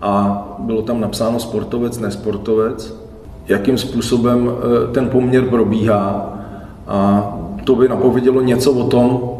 A 0.02 0.44
bylo 0.58 0.82
tam 0.82 1.00
napsáno 1.00 1.40
sportovec, 1.40 1.98
nesportovec, 1.98 3.00
jakým 3.46 3.78
způsobem 3.78 4.50
ten 4.92 5.08
poměr 5.08 5.44
probíhá. 5.44 6.38
A 6.86 7.32
to 7.64 7.74
by 7.74 7.88
napovědělo 7.88 8.40
něco 8.40 8.72
o 8.72 8.88
tom, 8.88 9.30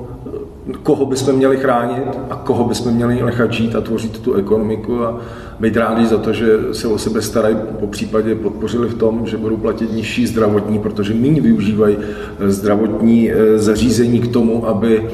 koho 0.83 1.07
bychom 1.07 1.35
měli 1.35 1.57
chránit 1.57 2.19
a 2.31 2.37
koho 2.37 2.65
bychom 2.65 2.93
měli 2.93 3.23
nechat 3.23 3.53
žít 3.53 3.75
a 3.75 3.81
tvořit 3.81 4.19
tu 4.19 4.35
ekonomiku 4.35 5.05
a 5.05 5.21
být 5.61 5.77
rádi 5.77 6.07
za 6.07 6.19
to, 6.19 6.33
že 6.33 6.59
se 6.73 6.89
o 6.89 6.99
sebe 6.99 7.23
starají, 7.23 7.57
po 7.81 7.87
případě 7.87 8.35
podpořili 8.35 8.89
v 8.89 8.95
tom, 8.95 9.27
že 9.27 9.37
budou 9.37 9.57
platit 9.57 9.93
nižší 9.93 10.27
zdravotní, 10.27 10.79
protože 10.79 11.15
méně 11.15 11.41
využívají 11.41 11.97
eh, 12.01 12.51
zdravotní 12.51 13.31
eh, 13.33 13.59
zařízení 13.59 14.21
k 14.21 14.33
tomu, 14.33 14.69
aby, 14.69 15.11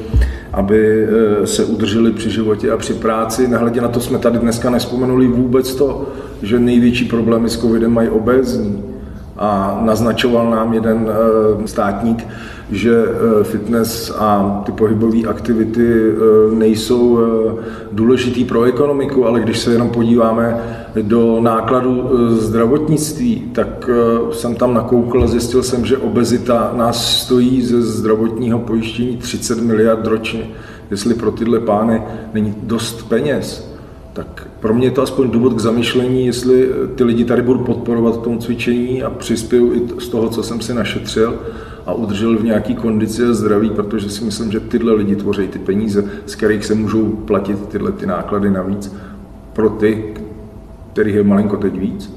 aby 0.53 1.07
eh, 1.07 1.47
se 1.47 1.65
udrželi 1.65 2.11
při 2.11 2.29
životě 2.29 2.71
a 2.71 2.77
při 2.77 2.93
práci. 2.93 3.47
Nehledě 3.47 3.81
na 3.81 3.87
to 3.87 3.99
jsme 3.99 4.17
tady 4.17 4.39
dneska 4.39 4.69
nespomenuli 4.69 5.27
vůbec 5.27 5.75
to, 5.75 6.05
že 6.41 6.59
největší 6.59 7.05
problémy 7.05 7.49
s 7.49 7.59
covidem 7.59 7.93
mají 7.93 8.09
obézní. 8.09 8.83
A 9.37 9.81
naznačoval 9.85 10.51
nám 10.51 10.73
jeden 10.73 11.07
státník, 11.65 12.27
že 12.71 13.05
eh, 13.05 13.43
fitness 13.43 14.11
a 14.17 14.61
ty 14.65 14.71
pohybové 14.71 15.21
aktivity 15.27 16.11
eh, 16.11 16.55
nejsou 16.55 17.19
eh, 17.19 17.63
důležitý 17.91 18.45
pro 18.45 18.63
ekonomiku, 18.63 19.25
ale 19.27 19.39
když 19.39 19.59
se 19.59 19.71
jenom 19.73 19.89
podíváme 19.89 20.61
do 21.01 21.37
nákladu 21.41 22.09
zdravotnictví, 22.37 23.51
tak 23.53 23.89
jsem 24.31 24.55
tam 24.55 24.73
nakoukl 24.73 25.23
a 25.23 25.27
zjistil 25.27 25.63
jsem, 25.63 25.85
že 25.85 25.97
obezita 25.97 26.73
nás 26.75 27.21
stojí 27.21 27.61
ze 27.61 27.81
zdravotního 27.81 28.59
pojištění 28.59 29.17
30 29.17 29.61
miliard 29.61 30.07
ročně. 30.07 30.49
Jestli 30.91 31.13
pro 31.13 31.31
tyhle 31.31 31.59
pány 31.59 32.01
není 32.33 32.55
dost 32.63 33.09
peněz, 33.09 33.75
tak 34.13 34.47
pro 34.59 34.73
mě 34.73 34.87
je 34.87 34.91
to 34.91 35.01
aspoň 35.01 35.31
důvod 35.31 35.53
k 35.53 35.59
zamyšlení, 35.59 36.25
jestli 36.25 36.69
ty 36.95 37.03
lidi 37.03 37.25
tady 37.25 37.41
budou 37.41 37.63
podporovat 37.63 38.15
v 38.15 38.23
tom 38.23 38.39
cvičení 38.39 39.03
a 39.03 39.09
přispěju 39.09 39.73
i 39.73 40.01
z 40.01 40.07
toho, 40.09 40.29
co 40.29 40.43
jsem 40.43 40.61
si 40.61 40.73
našetřil 40.73 41.39
a 41.87 41.93
udržel 41.93 42.37
v 42.37 42.43
nějaký 42.43 42.75
kondici 42.75 43.23
a 43.23 43.33
zdraví, 43.33 43.69
protože 43.69 44.09
si 44.09 44.23
myslím, 44.23 44.51
že 44.51 44.59
tyhle 44.59 44.93
lidi 44.93 45.15
tvoří 45.15 45.47
ty 45.47 45.59
peníze, 45.59 46.03
z 46.25 46.35
kterých 46.35 46.65
se 46.65 46.75
můžou 46.75 47.09
platit 47.09 47.67
tyhle 47.67 47.91
ty 47.91 48.05
náklady 48.05 48.49
navíc 48.49 48.95
pro 49.53 49.69
ty, 49.69 50.13
kterých 50.93 51.15
je 51.15 51.23
malinko 51.23 51.57
teď 51.57 51.79
víc, 51.79 52.13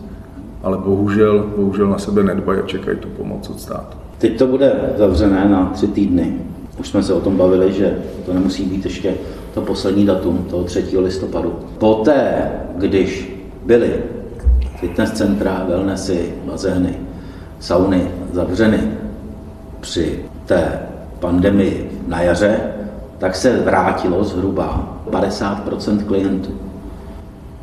ale 0.63 0.79
bohužel, 0.79 1.51
bohužel 1.57 1.89
na 1.89 1.99
sebe 1.99 2.23
nedbají 2.23 2.61
a 2.61 2.67
čekají 2.67 2.99
tu 2.99 3.09
pomoc 3.09 3.51
od 3.51 3.61
státu. 3.61 3.97
Teď 4.19 4.39
to 4.39 4.47
bude 4.47 4.73
zavřené 4.97 5.49
na 5.49 5.71
tři 5.75 5.87
týdny. 5.87 6.35
Už 6.81 6.89
jsme 6.89 7.03
se 7.03 7.15
o 7.15 7.21
tom 7.21 7.37
bavili, 7.37 7.73
že 7.73 7.99
to 8.27 8.33
nemusí 8.33 8.65
být 8.65 8.85
ještě 8.85 9.15
to 9.55 9.61
poslední 9.61 10.07
datum, 10.07 10.47
toho 10.51 10.65
3. 10.65 10.99
listopadu. 10.99 11.55
Poté, 11.79 12.53
když 12.77 13.41
byly 13.67 13.91
fitness 14.81 15.11
centra, 15.11 15.65
wellnessy, 15.69 16.35
bazény, 16.47 16.95
sauny 17.61 18.11
zavřeny 18.33 18.81
při 19.81 20.25
té 20.47 20.79
pandemii 21.21 22.01
na 22.07 22.23
jaře, 22.23 22.61
tak 23.19 23.37
se 23.37 23.61
vrátilo 23.61 24.25
zhruba 24.25 24.99
50% 25.11 26.05
klientů. 26.05 26.51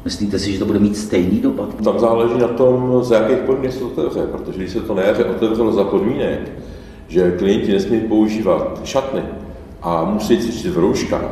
Myslíte 0.05 0.39
si, 0.39 0.53
že 0.53 0.59
to 0.59 0.65
bude 0.65 0.79
mít 0.79 0.97
stejný 0.97 1.39
dopad? 1.39 1.83
Tam 1.83 1.99
záleží 1.99 2.37
na 2.37 2.47
tom, 2.47 2.99
za 3.01 3.15
jakých 3.15 3.37
podmínek 3.37 3.73
se 3.73 3.79
to 3.79 3.85
otevře, 3.87 4.21
protože 4.31 4.57
když 4.57 4.71
se 4.71 4.81
to 4.81 4.95
na 4.95 5.01
jaře 5.01 5.25
otevřelo 5.25 5.71
za 5.71 5.83
podmínek, 5.83 6.51
že 7.07 7.31
klienti 7.31 7.73
nesmí 7.73 7.99
používat 7.99 8.81
šatny 8.83 9.21
a 9.81 10.03
musí 10.03 10.37
cvičit 10.37 10.73
v 10.73 10.79
rouškách, 10.79 11.31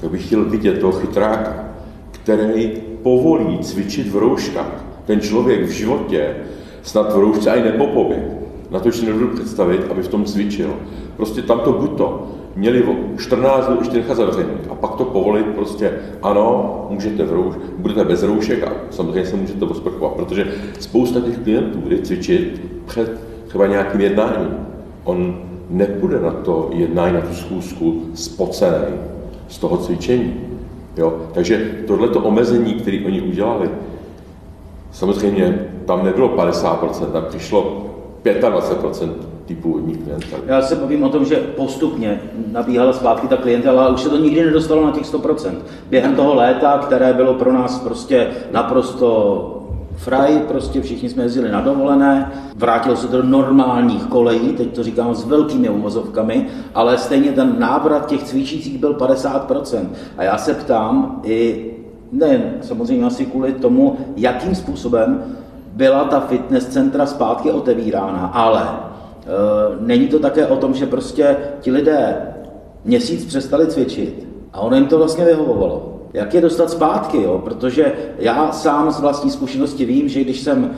tak 0.00 0.10
bych 0.10 0.26
chtěl 0.26 0.44
vidět 0.44 0.78
toho 0.78 0.92
chytráka, 0.92 1.64
který 2.10 2.72
povolí 3.02 3.58
cvičit 3.58 4.08
v 4.08 4.16
rouškách. 4.16 4.84
Ten 5.04 5.20
člověk 5.20 5.62
v 5.62 5.70
životě 5.70 6.36
snad 6.82 7.12
v 7.12 7.18
roušce 7.18 7.50
ani 7.50 7.62
nepopobě. 7.62 8.41
Na 8.72 8.80
to 8.80 8.92
si 8.92 9.06
nebudu 9.06 9.28
představit, 9.28 9.80
aby 9.90 10.02
v 10.02 10.08
tom 10.08 10.24
cvičil. 10.24 10.74
Prostě 11.16 11.42
tam 11.42 11.60
to 11.60 11.72
buď 11.72 11.96
to 11.96 12.26
měli 12.56 12.84
14 13.18 13.66
dnů 13.66 13.76
ještě 13.78 13.96
nechat 13.96 14.16
zavření 14.16 14.50
a 14.70 14.74
pak 14.74 14.94
to 14.94 15.04
povolit 15.04 15.46
prostě, 15.46 15.92
ano, 16.22 16.86
můžete 16.90 17.24
v 17.24 17.32
rouš, 17.32 17.54
budete 17.78 18.04
bez 18.04 18.22
roušek 18.22 18.64
a 18.64 18.72
samozřejmě 18.90 19.26
se 19.26 19.36
můžete 19.36 19.64
osprchovat, 19.64 20.12
protože 20.12 20.52
spousta 20.80 21.20
těch 21.20 21.38
klientů 21.38 21.78
jde 21.88 21.98
cvičit 21.98 22.60
před 22.86 23.20
třeba 23.46 23.66
nějakým 23.66 24.00
jednáním. 24.00 24.56
On 25.04 25.38
nepůjde 25.70 26.20
na 26.20 26.30
to 26.30 26.70
jednání, 26.72 27.14
na 27.14 27.20
tu 27.20 27.34
schůzku 27.34 28.02
spocený 28.14 28.94
z 29.48 29.58
toho 29.58 29.76
cvičení. 29.76 30.34
Jo? 30.96 31.16
Takže 31.34 31.70
tohleto 31.86 32.20
omezení, 32.20 32.74
které 32.74 32.98
oni 33.06 33.20
udělali, 33.20 33.70
samozřejmě 34.92 35.66
tam 35.86 36.04
nebylo 36.04 36.28
50%, 36.28 37.06
tam 37.06 37.24
přišlo 37.28 37.91
25% 38.24 39.12
ty 39.46 39.54
původní 39.54 39.94
klientely. 39.94 40.42
Já 40.46 40.62
se 40.62 40.76
bavím 40.76 41.02
o 41.02 41.08
tom, 41.08 41.24
že 41.24 41.36
postupně 41.36 42.20
nabíhala 42.52 42.92
zpátky 42.92 43.28
ta 43.28 43.36
klientela, 43.36 43.84
ale 43.84 43.94
už 43.94 44.00
se 44.00 44.10
to 44.10 44.16
nikdy 44.16 44.44
nedostalo 44.44 44.86
na 44.86 44.92
těch 44.92 45.12
100%. 45.12 45.54
Během 45.90 46.16
toho 46.16 46.34
léta, 46.34 46.78
které 46.78 47.12
bylo 47.12 47.34
pro 47.34 47.52
nás 47.52 47.78
prostě 47.78 48.26
naprosto 48.52 49.58
fraj, 49.96 50.38
prostě 50.48 50.80
všichni 50.80 51.08
jsme 51.08 51.22
jezdili 51.22 51.52
na 51.52 51.60
dovolené, 51.60 52.32
vrátilo 52.56 52.96
se 52.96 53.08
to 53.08 53.16
do 53.16 53.28
normálních 53.28 54.04
kolejí, 54.04 54.52
teď 54.52 54.74
to 54.74 54.82
říkám 54.82 55.14
s 55.14 55.24
velkými 55.24 55.68
uvozovkami, 55.68 56.46
ale 56.74 56.98
stejně 56.98 57.32
ten 57.32 57.56
návrat 57.58 58.06
těch 58.06 58.22
cvičících 58.22 58.78
byl 58.78 58.94
50%. 58.94 59.86
A 60.16 60.22
já 60.22 60.38
se 60.38 60.54
ptám 60.54 61.20
i, 61.24 61.70
ne 62.12 62.54
samozřejmě 62.60 63.06
asi 63.06 63.26
kvůli 63.26 63.52
tomu, 63.52 63.96
jakým 64.16 64.54
způsobem 64.54 65.22
byla 65.72 66.04
ta 66.04 66.20
fitness 66.20 66.66
centra 66.66 67.06
zpátky 67.06 67.50
otevírána, 67.50 68.26
ale 68.26 68.62
e, 68.62 68.76
není 69.80 70.08
to 70.08 70.18
také 70.18 70.46
o 70.46 70.56
tom, 70.56 70.74
že 70.74 70.86
prostě 70.86 71.36
ti 71.60 71.70
lidé 71.70 72.16
měsíc 72.84 73.24
přestali 73.24 73.66
cvičit 73.66 74.26
a 74.52 74.60
ono 74.60 74.76
jim 74.76 74.86
to 74.86 74.98
vlastně 74.98 75.24
vyhovovalo. 75.24 75.88
Jak 76.12 76.34
je 76.34 76.40
dostat 76.40 76.70
zpátky, 76.70 77.22
jo? 77.22 77.40
protože 77.44 77.92
já 78.18 78.52
sám 78.52 78.92
z 78.92 79.00
vlastní 79.00 79.30
zkušenosti 79.30 79.84
vím, 79.84 80.08
že 80.08 80.20
když 80.20 80.40
jsem 80.40 80.64
e, 80.64 80.70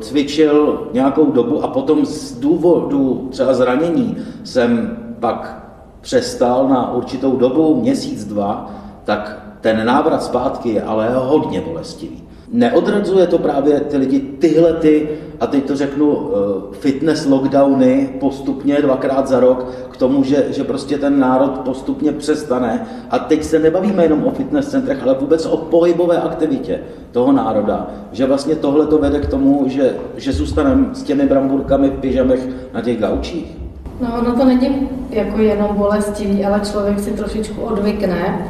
cvičil 0.00 0.88
nějakou 0.92 1.30
dobu 1.30 1.64
a 1.64 1.68
potom 1.68 2.06
z 2.06 2.38
důvodu 2.38 3.28
třeba 3.30 3.54
zranění 3.54 4.16
jsem 4.44 4.98
pak 5.20 5.68
přestal 6.00 6.68
na 6.68 6.92
určitou 6.92 7.36
dobu, 7.36 7.80
měsíc, 7.80 8.24
dva, 8.24 8.70
tak 9.04 9.42
ten 9.60 9.86
návrat 9.86 10.22
zpátky 10.22 10.68
je 10.68 10.82
ale 10.82 11.10
hodně 11.14 11.60
bolestivý 11.60 12.22
neodradzuje 12.52 13.26
to 13.26 13.38
právě 13.38 13.80
ty 13.80 13.96
lidi 13.96 14.20
tyhle 14.20 14.72
ty, 14.72 15.08
a 15.40 15.46
teď 15.46 15.64
to 15.64 15.76
řeknu, 15.76 16.18
eh, 16.18 16.76
fitness 16.80 17.26
lockdowny 17.26 18.10
postupně 18.20 18.82
dvakrát 18.82 19.28
za 19.28 19.40
rok 19.40 19.72
k 19.90 19.96
tomu, 19.96 20.24
že, 20.24 20.46
že 20.50 20.64
prostě 20.64 20.98
ten 20.98 21.20
národ 21.20 21.58
postupně 21.58 22.12
přestane. 22.12 22.86
A 23.10 23.18
teď 23.18 23.44
se 23.44 23.58
nebavíme 23.58 24.02
jenom 24.02 24.24
o 24.24 24.30
fitness 24.30 24.68
centrech, 24.68 25.02
ale 25.02 25.14
vůbec 25.14 25.46
o 25.46 25.56
pohybové 25.56 26.16
aktivitě 26.20 26.80
toho 27.10 27.32
národa. 27.32 27.90
Že 28.12 28.26
vlastně 28.26 28.54
tohle 28.56 28.86
to 28.86 28.98
vede 28.98 29.20
k 29.20 29.30
tomu, 29.30 29.64
že, 29.66 29.96
že 30.16 30.32
zůstaneme 30.32 30.86
s 30.92 31.02
těmi 31.02 31.26
bramburkami 31.26 31.88
v 31.88 32.00
pyžamech 32.00 32.48
na 32.74 32.80
těch 32.80 33.00
gaučích. 33.00 33.56
No, 34.00 34.08
ono 34.20 34.36
to 34.36 34.44
není 34.44 34.88
jako 35.10 35.40
jenom 35.40 35.68
bolestivý, 35.76 36.44
ale 36.44 36.60
člověk 36.60 37.00
si 37.00 37.10
trošičku 37.10 37.60
odvykne 37.60 38.46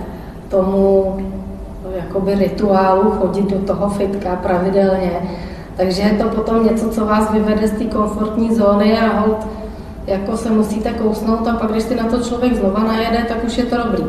tomu 0.49 1.17
jakoby 1.97 2.35
rituálu 2.35 3.11
chodit 3.11 3.51
do 3.51 3.59
toho 3.59 3.91
fitka 3.91 4.37
pravidelně. 4.37 5.13
Takže 5.77 6.03
je 6.03 6.23
to 6.23 6.29
potom 6.29 6.67
něco, 6.67 6.89
co 6.89 7.07
vás 7.07 7.31
vyvede 7.31 7.69
z 7.69 7.71
té 7.71 7.85
komfortní 7.85 8.55
zóny 8.55 8.99
a 8.99 9.21
hold 9.21 9.47
jako 10.07 10.37
se 10.37 10.51
musíte 10.51 10.93
kousnout 10.93 11.49
a 11.49 11.57
pak, 11.57 11.71
když 11.71 11.83
si 11.83 11.95
na 11.95 12.05
to 12.05 12.23
člověk 12.23 12.55
znova 12.55 12.83
najede, 12.83 13.25
tak 13.29 13.45
už 13.45 13.59
je 13.59 13.65
to 13.65 13.77
dobrý. 13.77 14.05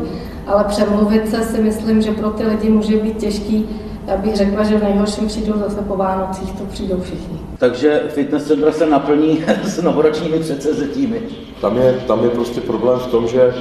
Ale 0.46 0.64
přemluvit 0.64 1.30
se 1.30 1.42
si 1.42 1.62
myslím, 1.62 2.02
že 2.02 2.10
pro 2.10 2.30
ty 2.30 2.46
lidi 2.46 2.70
může 2.70 2.96
být 2.96 3.16
těžký. 3.16 3.68
Já 4.06 4.16
bych 4.16 4.36
řekla, 4.36 4.62
že 4.64 4.78
v 4.78 4.82
nejhorším 4.82 5.26
přijdou 5.26 5.58
zase 5.58 5.76
po 5.76 5.96
Vánocích, 5.96 6.52
to 6.52 6.64
přijdou 6.64 7.00
všichni. 7.00 7.38
Takže 7.58 8.02
fitness 8.08 8.44
centra 8.44 8.72
se 8.72 8.86
naplní 8.86 9.44
s 9.64 9.82
novoročními 9.82 10.38
předsezetími. 10.38 11.20
Tam 11.60 11.76
je, 11.76 11.92
tam 12.06 12.24
je 12.24 12.30
prostě 12.30 12.60
problém 12.60 12.98
v 12.98 13.06
tom, 13.06 13.28
že 13.28 13.54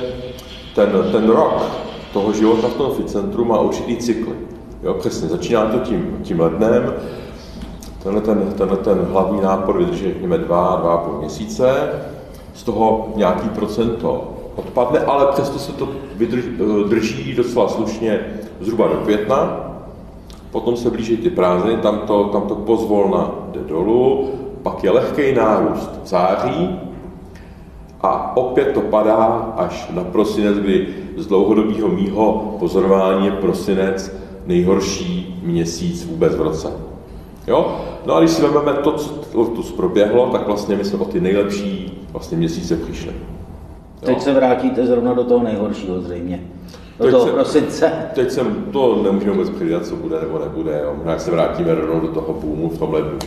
ten, 0.75 0.89
ten 1.11 1.29
rok, 1.29 1.63
toho 2.13 2.33
života 2.33 2.67
v 2.67 2.73
tom 2.73 2.91
fitcentru 2.91 3.45
má 3.45 3.59
určitý 3.59 3.97
cykly. 3.97 4.35
Jo, 4.83 4.93
přesně, 4.93 5.27
začíná 5.27 5.65
to 5.65 5.79
tím, 5.79 6.19
tím 6.23 6.39
lednem, 6.39 6.93
tenhle 8.03 8.21
ten, 8.21 8.53
tenhle 8.57 8.77
ten 8.77 9.07
hlavní 9.11 9.41
nápor 9.41 9.77
vydrží, 9.77 10.03
řekněme, 10.03 10.37
dva, 10.37 10.77
dva 10.81 10.93
a 10.93 10.97
půl 10.97 11.19
měsíce, 11.19 11.89
z 12.53 12.63
toho 12.63 13.13
nějaký 13.15 13.49
procento 13.49 14.33
odpadne, 14.55 14.99
ale 14.99 15.25
přesto 15.31 15.59
se 15.59 15.71
to 15.71 15.89
vydrž, 16.15 16.43
drží 16.89 17.33
docela 17.33 17.69
slušně 17.69 18.19
zhruba 18.61 18.87
do 18.87 18.93
května, 18.93 19.69
potom 20.51 20.77
se 20.77 20.89
blíží 20.89 21.17
ty 21.17 21.29
prázdniny, 21.29 21.77
tam 21.77 21.99
to, 21.99 22.23
tam 22.23 22.41
to 22.41 22.55
pozvolna 22.55 23.31
jde 23.51 23.59
dolů, 23.59 24.29
pak 24.63 24.83
je 24.83 24.91
lehký 24.91 25.33
nárůst 25.35 25.89
v 26.03 26.07
září 26.07 26.79
a 28.03 28.37
opět 28.37 28.71
to 28.73 28.81
padá 28.81 29.15
až 29.57 29.89
na 29.93 30.03
prosinec, 30.03 30.57
kdy 30.57 30.87
z 31.17 31.27
dlouhodobého 31.27 31.87
mýho 31.87 32.55
pozorování 32.59 33.25
je 33.25 33.31
prosinec 33.31 34.15
nejhorší 34.45 35.41
měsíc 35.43 36.05
vůbec 36.05 36.35
v 36.35 36.41
roce. 36.41 36.71
Jo? 37.47 37.79
No 38.05 38.15
a 38.15 38.19
když 38.19 38.31
si 38.31 38.41
vezmeme 38.41 38.73
to, 38.73 38.91
co 38.91 39.41
letos 39.41 39.71
proběhlo, 39.71 40.29
tak 40.31 40.47
vlastně 40.47 40.75
my 40.75 40.85
jsme 40.85 40.99
o 40.99 41.05
ty 41.05 41.21
nejlepší 41.21 42.01
vlastně 42.11 42.37
měsíce 42.37 42.75
přišli. 42.75 43.11
Jo? 43.11 43.13
Teď 43.99 44.21
se 44.21 44.33
vrátíte 44.33 44.85
zrovna 44.85 45.13
do 45.13 45.23
toho 45.23 45.43
nejhoršího 45.43 46.01
zřejmě. 46.01 46.41
Do 46.99 47.05
teď 47.05 47.11
toho 47.13 47.25
jsem, 47.25 47.33
prosince. 47.33 47.91
Teď 48.13 48.31
jsem, 48.31 48.65
to 48.71 49.03
nemůžeme 49.03 49.31
vůbec 49.31 49.49
předvídat, 49.49 49.85
co 49.85 49.95
bude 49.95 50.21
nebo 50.21 50.39
nebude. 50.39 50.81
Jo? 50.83 50.93
Možná 50.97 51.19
se 51.19 51.31
vrátíme 51.31 51.75
rovnou 51.75 51.99
do 51.99 52.07
toho 52.07 52.33
boomu 52.33 52.69
v 52.69 52.79
tom 52.79 52.93
lednu. 52.93 53.19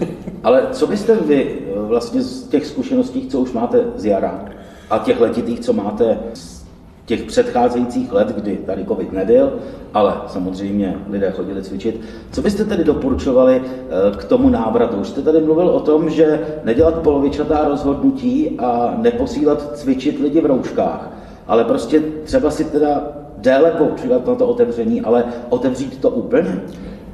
Ale 0.42 0.66
co 0.72 0.86
byste 0.86 1.16
vy 1.16 1.58
eh, 1.58 1.80
vlastně 1.80 2.22
z 2.22 2.48
těch 2.48 2.66
zkušeností, 2.66 3.28
co 3.28 3.40
už 3.40 3.52
máte 3.52 3.84
z 3.96 4.04
jara 4.04 4.44
a 4.90 4.98
těch 4.98 5.20
letitých, 5.20 5.60
co 5.60 5.72
máte 5.72 6.18
z 6.34 6.62
těch 7.06 7.22
předcházejících 7.22 8.12
let, 8.12 8.28
kdy 8.28 8.56
tady 8.56 8.84
covid 8.84 9.12
nebyl, 9.12 9.52
ale 9.94 10.14
samozřejmě 10.26 10.96
lidé 11.10 11.30
chodili 11.30 11.62
cvičit. 11.62 12.00
Co 12.32 12.42
byste 12.42 12.64
tedy 12.64 12.84
doporučovali 12.84 13.62
eh, 13.64 14.16
k 14.16 14.24
tomu 14.24 14.48
návratu? 14.48 14.96
Už 14.96 15.08
jste 15.08 15.22
tady 15.22 15.40
mluvil 15.40 15.68
o 15.68 15.80
tom, 15.80 16.10
že 16.10 16.46
nedělat 16.64 16.94
polovičatá 16.94 17.68
rozhodnutí 17.68 18.58
a 18.58 18.94
neposílat 18.98 19.78
cvičit 19.78 20.20
lidi 20.20 20.40
v 20.40 20.46
rouškách, 20.46 21.10
ale 21.46 21.64
prostě 21.64 22.02
třeba 22.24 22.50
si 22.50 22.64
teda 22.64 23.02
déle 23.38 23.70
počítat 23.70 24.26
na 24.26 24.34
to 24.34 24.46
otevření, 24.46 25.00
ale 25.00 25.24
otevřít 25.48 26.00
to 26.00 26.10
úplně? 26.10 26.62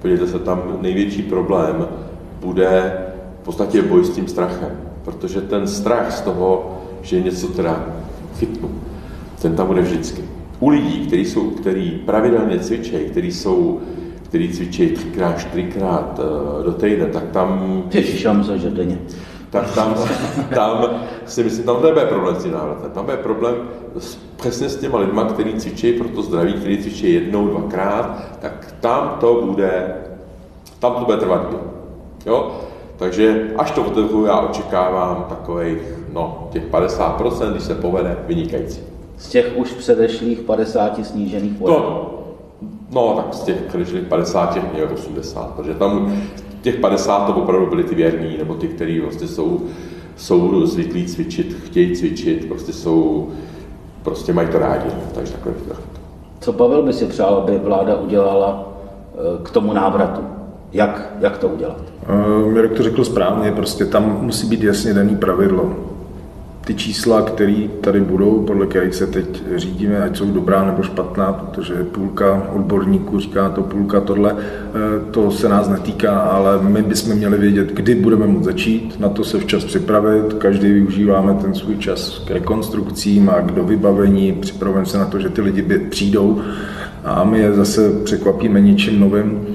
Podívejte 0.02 0.32
se, 0.32 0.38
tam 0.38 0.78
největší 0.80 1.22
problém 1.22 1.88
bude 2.40 2.92
v 3.48 3.50
podstatě 3.50 3.82
boj 3.82 4.04
s 4.04 4.10
tím 4.10 4.28
strachem, 4.28 4.70
protože 5.04 5.40
ten 5.40 5.66
strach 5.66 6.12
z 6.12 6.20
toho, 6.20 6.78
že 7.02 7.20
něco 7.20 7.46
teda 7.46 7.86
chytnu, 8.38 8.70
ten 9.42 9.56
tam 9.56 9.66
bude 9.66 9.80
vždycky. 9.80 10.24
U 10.60 10.68
lidí, 10.68 11.06
kteří 11.06 11.24
jsou, 11.24 11.50
který 11.50 11.90
pravidelně 11.90 12.58
cvičí, 12.58 12.96
kteří 13.10 13.32
jsou 13.32 13.80
který 14.22 14.48
cvičí 14.48 14.90
třikrát, 14.90 15.38
čtyřikrát 15.38 16.20
uh, 16.20 16.64
do 16.64 16.72
týdne, 16.72 17.06
tak 17.06 17.24
tam... 17.32 17.82
Ježiš, 17.92 18.24
já 18.24 18.32
myslím, 18.32 18.58
že 18.58 18.70
denně. 18.70 18.98
Tak 19.50 19.74
tam, 19.74 19.94
tam 20.54 20.84
si 21.26 21.44
myslím, 21.44 21.64
tam 21.64 21.82
nebude 21.82 22.06
problém 22.06 22.36
s 22.36 22.42
tím 22.42 22.52
návratem. 22.52 22.90
Tam 22.90 23.04
bude 23.04 23.16
problém 23.16 23.54
s, 23.98 24.18
přesně 24.36 24.68
s 24.68 24.76
těma 24.76 24.98
lidma, 24.98 25.24
kteří 25.24 25.54
cvičí 25.54 25.92
pro 25.92 26.08
to 26.08 26.22
zdraví, 26.22 26.52
kteří 26.52 26.78
cvičí 26.78 27.14
jednou, 27.14 27.48
dvakrát, 27.48 28.22
tak 28.40 28.74
tam 28.80 29.16
to 29.20 29.42
bude 29.46 29.94
Tam 30.78 30.92
to 30.94 31.04
bude 31.04 31.16
trvat 31.16 31.50
díl. 31.50 31.60
Jo? 32.26 32.60
Takže 32.98 33.50
až 33.56 33.70
to 33.70 33.82
otevřu, 33.82 34.24
já 34.26 34.40
očekávám 34.40 35.26
takových, 35.28 35.78
no, 36.12 36.48
těch 36.52 36.70
50%, 36.70 37.50
když 37.50 37.62
se 37.62 37.74
povede, 37.74 38.16
vynikající. 38.26 38.80
Z 39.16 39.28
těch 39.28 39.56
už 39.56 39.72
předešlých 39.72 40.40
50 40.40 41.06
snížených 41.06 41.58
To, 41.58 42.14
no, 42.90 43.14
tak 43.16 43.34
z 43.34 43.40
těch 43.40 43.56
předešlých 43.56 44.02
50 44.02 44.54
těch 44.54 44.72
měl 44.72 44.88
80, 44.94 45.54
protože 45.56 45.74
tam 45.74 46.12
těch 46.62 46.76
50 46.76 47.26
to 47.26 47.34
opravdu 47.34 47.66
byli 47.66 47.84
ty 47.84 47.94
věrní, 47.94 48.38
nebo 48.38 48.54
ty, 48.54 48.68
kteří 48.68 49.00
vlastně 49.00 49.28
jsou, 49.28 49.60
jsou 50.16 50.66
zvyklí 50.66 51.06
cvičit, 51.06 51.56
chtějí 51.64 51.96
cvičit, 51.96 52.48
prostě 52.48 52.72
jsou, 52.72 53.28
prostě 54.02 54.32
mají 54.32 54.48
to 54.48 54.58
rádi, 54.58 54.90
takže 55.14 55.32
takhle 55.32 55.52
řekl. 55.52 55.80
Co 56.40 56.52
Pavel 56.52 56.82
by 56.82 56.92
si 56.92 57.06
přál, 57.06 57.34
aby 57.34 57.58
vláda 57.58 57.96
udělala 57.96 58.72
eh, 59.14 59.42
k 59.42 59.50
tomu 59.50 59.72
návratu? 59.72 60.20
Jak, 60.72 61.12
jak 61.20 61.38
to 61.38 61.48
udělat? 61.48 61.80
Uh, 62.08 62.52
Mirek 62.52 62.72
to 62.72 62.82
řekl 62.82 63.04
správně, 63.04 63.52
prostě 63.52 63.84
tam 63.84 64.18
musí 64.22 64.46
být 64.46 64.62
jasně 64.62 64.94
daný 64.94 65.16
pravidlo. 65.16 65.76
Ty 66.64 66.74
čísla, 66.74 67.22
které 67.22 67.68
tady 67.80 68.00
budou, 68.00 68.42
podle 68.42 68.66
kterých 68.66 68.94
se 68.94 69.06
teď 69.06 69.42
řídíme, 69.56 70.02
ať 70.02 70.16
jsou 70.16 70.30
dobrá 70.30 70.64
nebo 70.64 70.82
špatná, 70.82 71.32
protože 71.32 71.74
půlka 71.74 72.42
odborníků 72.52 73.20
říká 73.20 73.48
to, 73.48 73.62
půlka 73.62 74.00
tohle, 74.00 74.36
eh, 74.36 75.10
to 75.10 75.30
se 75.30 75.48
nás 75.48 75.68
netýká, 75.68 76.18
ale 76.18 76.62
my 76.62 76.82
bychom 76.82 77.14
měli 77.14 77.38
vědět, 77.38 77.72
kdy 77.72 77.94
budeme 77.94 78.26
moct 78.26 78.44
začít, 78.44 79.00
na 79.00 79.08
to 79.08 79.24
se 79.24 79.38
včas 79.38 79.64
připravit, 79.64 80.34
každý 80.38 80.72
využíváme 80.72 81.34
ten 81.34 81.54
svůj 81.54 81.76
čas 81.76 82.22
k 82.26 82.30
rekonstrukcím 82.30 83.30
a 83.30 83.40
k 83.40 83.52
dovybavení, 83.52 84.32
připravujeme 84.32 84.86
se 84.86 84.98
na 84.98 85.06
to, 85.06 85.18
že 85.18 85.28
ty 85.28 85.40
lidi 85.40 85.62
přijdou. 85.90 86.40
A 87.04 87.24
my 87.24 87.38
je 87.38 87.52
zase 87.52 87.90
překvapíme 88.04 88.60
něčím 88.60 89.00
novým 89.00 89.46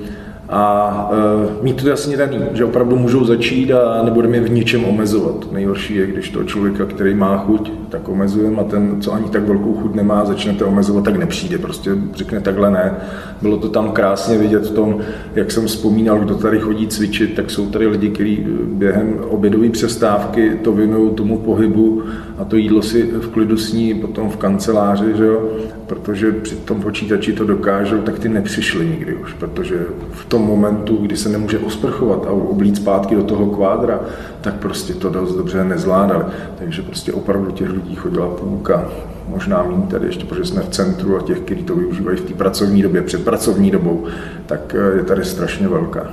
a 0.53 1.09
e, 1.11 1.63
mít 1.63 1.81
to 1.81 1.89
jasně 1.89 2.17
daný, 2.17 2.39
že 2.53 2.65
opravdu 2.65 2.95
můžou 2.95 3.25
začít 3.25 3.71
a 3.71 4.03
nebudeme 4.03 4.37
je 4.37 4.41
v 4.41 4.51
ničem 4.51 4.85
omezovat. 4.85 5.51
Nejhorší 5.51 5.95
je, 5.95 6.07
když 6.07 6.29
toho 6.29 6.45
člověka, 6.45 6.85
který 6.85 7.13
má 7.13 7.37
chuť, 7.37 7.71
tak 7.93 8.09
omezujeme 8.09 8.57
a 8.57 8.63
ten, 8.63 9.01
co 9.01 9.13
ani 9.13 9.29
tak 9.29 9.43
velkou 9.43 9.73
chuť 9.73 9.95
nemá, 9.95 10.25
začnete 10.25 10.65
omezovat, 10.65 11.03
tak 11.03 11.15
nepřijde. 11.15 11.57
Prostě 11.57 11.91
řekne 12.15 12.41
takhle 12.41 12.71
ne. 12.71 12.93
Bylo 13.41 13.57
to 13.57 13.69
tam 13.69 13.91
krásně 13.91 14.37
vidět 14.37 14.65
v 14.65 14.73
tom, 14.73 14.99
jak 15.35 15.51
jsem 15.51 15.65
vzpomínal, 15.67 16.19
kdo 16.19 16.35
tady 16.35 16.59
chodí 16.59 16.87
cvičit, 16.87 17.35
tak 17.35 17.51
jsou 17.51 17.69
tady 17.69 17.87
lidi, 17.87 18.09
kteří 18.09 18.45
během 18.65 19.19
obědové 19.29 19.69
přestávky 19.69 20.59
to 20.63 20.71
věnují 20.71 21.13
tomu 21.13 21.37
pohybu 21.37 22.01
a 22.37 22.45
to 22.45 22.55
jídlo 22.55 22.81
si 22.81 23.03
v 23.03 23.27
klidu 23.27 23.57
sní 23.57 23.93
potom 23.93 24.29
v 24.29 24.37
kanceláři, 24.37 25.17
že 25.17 25.25
jo? 25.25 25.49
protože 25.87 26.31
při 26.31 26.55
tom 26.55 26.81
počítači 26.81 27.33
to 27.33 27.45
dokážou, 27.45 27.97
tak 28.01 28.19
ty 28.19 28.29
nepřišli 28.29 28.85
nikdy 28.85 29.15
už, 29.15 29.33
protože 29.33 29.85
v 30.11 30.25
tom 30.25 30.41
momentu, 30.41 30.95
kdy 30.95 31.17
se 31.17 31.29
nemůže 31.29 31.59
osprchovat 31.59 32.25
a 32.25 32.31
oblít 32.31 32.75
zpátky 32.75 33.15
do 33.15 33.23
toho 33.23 33.45
kvádra, 33.45 33.99
tak 34.41 34.53
prostě 34.53 34.93
to 34.93 35.09
dost 35.09 35.35
dobře 35.35 35.63
nezvládali. 35.63 36.23
Takže 36.59 36.81
prostě 36.81 37.13
opravdu 37.13 37.51
těch 37.51 37.69
lidí 37.69 37.82
chodila 37.95 38.27
půlka, 38.27 38.85
možná 39.27 39.63
méně 39.63 39.83
tady 39.91 40.05
ještě, 40.05 40.25
protože 40.25 40.45
jsme 40.45 40.61
v 40.61 40.69
centru 40.69 41.17
a 41.17 41.21
těch, 41.21 41.39
kteří 41.39 41.63
to 41.63 41.75
využívají 41.75 42.17
v 42.17 42.21
té 42.21 42.33
pracovní 42.33 42.81
době, 42.81 43.01
před 43.01 43.25
pracovní 43.25 43.71
dobou, 43.71 44.05
tak 44.45 44.75
eh, 44.75 44.97
je 44.97 45.03
tady 45.03 45.25
strašně 45.25 45.67
velká. 45.67 46.07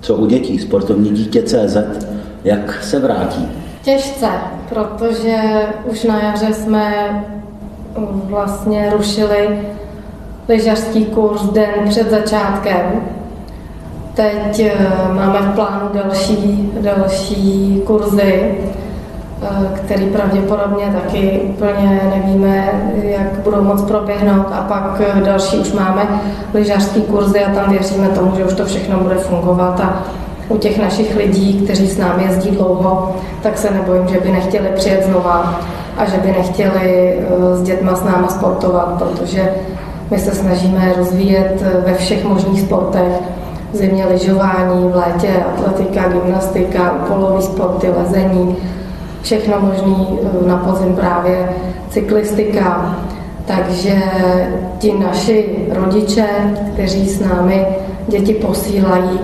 Co 0.00 0.14
u 0.14 0.26
dětí? 0.26 0.58
Sportovní 0.58 1.10
dítě 1.10 1.42
CZ, 1.42 1.76
jak 2.44 2.82
se 2.82 3.00
vrátí? 3.00 3.48
Těžce, 3.82 4.28
protože 4.68 5.36
už 5.84 6.04
na 6.04 6.22
jaře 6.22 6.54
jsme 6.54 6.94
vlastně 8.24 8.90
rušili 8.96 9.58
lyžařský 10.48 11.04
kurz 11.04 11.42
den 11.42 11.88
před 11.88 12.10
začátkem. 12.10 12.84
Teď 14.14 14.60
eh, 14.60 14.88
máme 15.12 15.38
v 15.38 15.54
plánu 15.54 15.88
další, 15.94 16.70
další 16.80 17.82
kurzy, 17.86 18.54
který 19.74 20.06
pravděpodobně 20.06 20.86
taky 21.02 21.40
úplně 21.44 22.00
nevíme, 22.14 22.68
jak 23.02 23.38
budou 23.44 23.62
moc 23.62 23.82
proběhnout. 23.82 24.46
A 24.52 24.64
pak 24.68 25.00
eh, 25.00 25.20
další 25.20 25.58
už 25.58 25.72
máme 25.72 26.08
lyžařský 26.54 27.02
kurzy 27.02 27.44
a 27.44 27.54
tam 27.54 27.70
věříme 27.70 28.08
tomu, 28.08 28.36
že 28.36 28.44
už 28.44 28.54
to 28.54 28.66
všechno 28.66 28.98
bude 28.98 29.14
fungovat. 29.14 29.80
A 29.80 30.02
u 30.48 30.58
těch 30.58 30.78
našich 30.78 31.16
lidí, 31.16 31.60
kteří 31.64 31.86
s 31.88 31.98
námi 31.98 32.22
jezdí 32.22 32.50
dlouho, 32.50 33.16
tak 33.42 33.58
se 33.58 33.70
nebojím, 33.70 34.08
že 34.08 34.20
by 34.20 34.32
nechtěli 34.32 34.68
přijet 34.74 35.04
znova 35.04 35.60
a 35.96 36.04
že 36.04 36.16
by 36.16 36.28
nechtěli 36.28 37.18
s 37.54 37.62
dětma 37.62 37.94
s 37.94 38.04
náma 38.04 38.28
sportovat, 38.28 38.88
protože 38.98 39.50
my 40.10 40.18
se 40.18 40.34
snažíme 40.34 40.92
rozvíjet 40.96 41.64
ve 41.86 41.94
všech 41.94 42.24
možných 42.24 42.60
sportech 42.60 43.12
v 43.72 43.76
zimě 43.76 44.06
lyžování, 44.06 44.88
v 44.88 44.96
létě 44.96 45.28
atletika, 45.54 46.08
gymnastika, 46.08 46.90
polový 47.08 47.42
sporty, 47.42 47.88
lezení, 47.98 48.56
všechno 49.24 49.60
možné 49.60 50.06
eh, 50.22 50.46
na 50.46 50.56
podzim 50.56 50.96
právě 50.96 51.48
cyklistika. 51.90 52.96
Takže 53.46 54.02
ti 54.78 54.92
naši 54.98 55.66
rodiče, 55.70 56.26
kteří 56.72 57.08
s 57.08 57.20
námi 57.20 57.66
děti 58.08 58.34
posílají, 58.34 59.20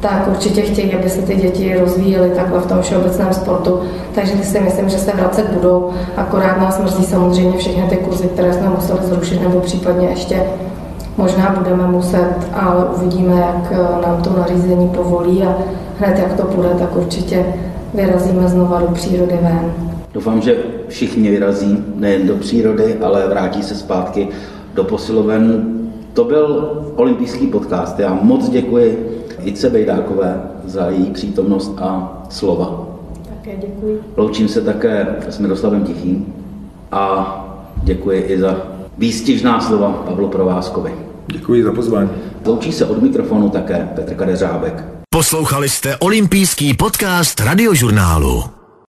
tak 0.00 0.28
určitě 0.30 0.62
chtějí, 0.62 0.94
aby 0.94 1.10
se 1.10 1.22
ty 1.22 1.36
děti 1.36 1.76
rozvíjely 1.78 2.30
takhle 2.30 2.60
v 2.60 2.66
tom 2.66 2.82
všeobecném 2.82 3.32
sportu. 3.32 3.80
Takže 4.14 4.32
si 4.44 4.60
myslím, 4.60 4.88
že 4.88 4.98
se 4.98 5.12
vracet 5.16 5.50
budou. 5.50 5.90
Akorát 6.16 6.60
nás 6.60 6.80
mrzí 6.80 7.04
samozřejmě 7.04 7.58
všechny 7.58 7.82
ty 7.82 7.96
kurzy, 7.96 8.28
které 8.28 8.52
jsme 8.52 8.68
museli 8.68 9.00
zrušit, 9.02 9.42
nebo 9.42 9.60
případně 9.60 10.08
ještě 10.08 10.42
Možná 11.16 11.54
budeme 11.58 11.86
muset, 11.86 12.34
ale 12.52 12.84
uvidíme, 12.84 13.34
jak 13.34 13.72
eh, 13.72 14.06
nám 14.06 14.22
to 14.22 14.30
nařízení 14.38 14.88
povolí 14.88 15.42
a 15.42 15.56
hned 15.98 16.18
jak 16.18 16.32
to 16.32 16.42
půjde, 16.42 16.68
tak 16.68 16.96
určitě 16.96 17.46
vyrazíme 17.94 18.48
znova 18.48 18.80
do 18.80 18.86
přírody 18.86 19.38
ven. 19.42 19.72
Doufám, 20.14 20.40
že 20.40 20.56
všichni 20.88 21.30
vyrazí 21.30 21.84
nejen 21.94 22.26
do 22.26 22.34
přírody, 22.34 22.96
ale 23.02 23.28
vrátí 23.28 23.62
se 23.62 23.74
zpátky 23.74 24.28
do 24.74 24.84
posiloven. 24.84 25.70
To 26.12 26.24
byl 26.24 26.70
olympijský 26.96 27.46
podcast. 27.46 27.98
Já 27.98 28.18
moc 28.22 28.48
děkuji 28.48 29.18
Ice 29.44 29.70
Bejdákové 29.70 30.42
za 30.64 30.90
její 30.90 31.10
přítomnost 31.10 31.74
a 31.78 32.22
slova. 32.28 32.86
Také 33.28 33.56
děkuji. 33.56 34.00
Loučím 34.16 34.48
se 34.48 34.60
také 34.60 35.16
s 35.28 35.38
Miroslavem 35.38 35.84
Tichým 35.84 36.34
a 36.92 37.40
děkuji 37.84 38.20
i 38.20 38.40
za 38.40 38.56
výstižná 38.98 39.60
slova 39.60 39.92
Pavlu 39.92 40.28
Provázkovi. 40.28 40.92
Děkuji 41.32 41.62
za 41.64 41.72
pozvání. 41.72 42.10
Loučí 42.46 42.72
se 42.72 42.86
od 42.86 43.02
mikrofonu 43.02 43.48
také 43.48 43.88
Petr 43.94 44.14
Kadeřábek. 44.14 45.03
Poslouchali 45.14 45.68
jste 45.68 45.96
olympijský 45.96 46.74
podcast 46.74 47.40
radiožurnálu. 47.40 48.63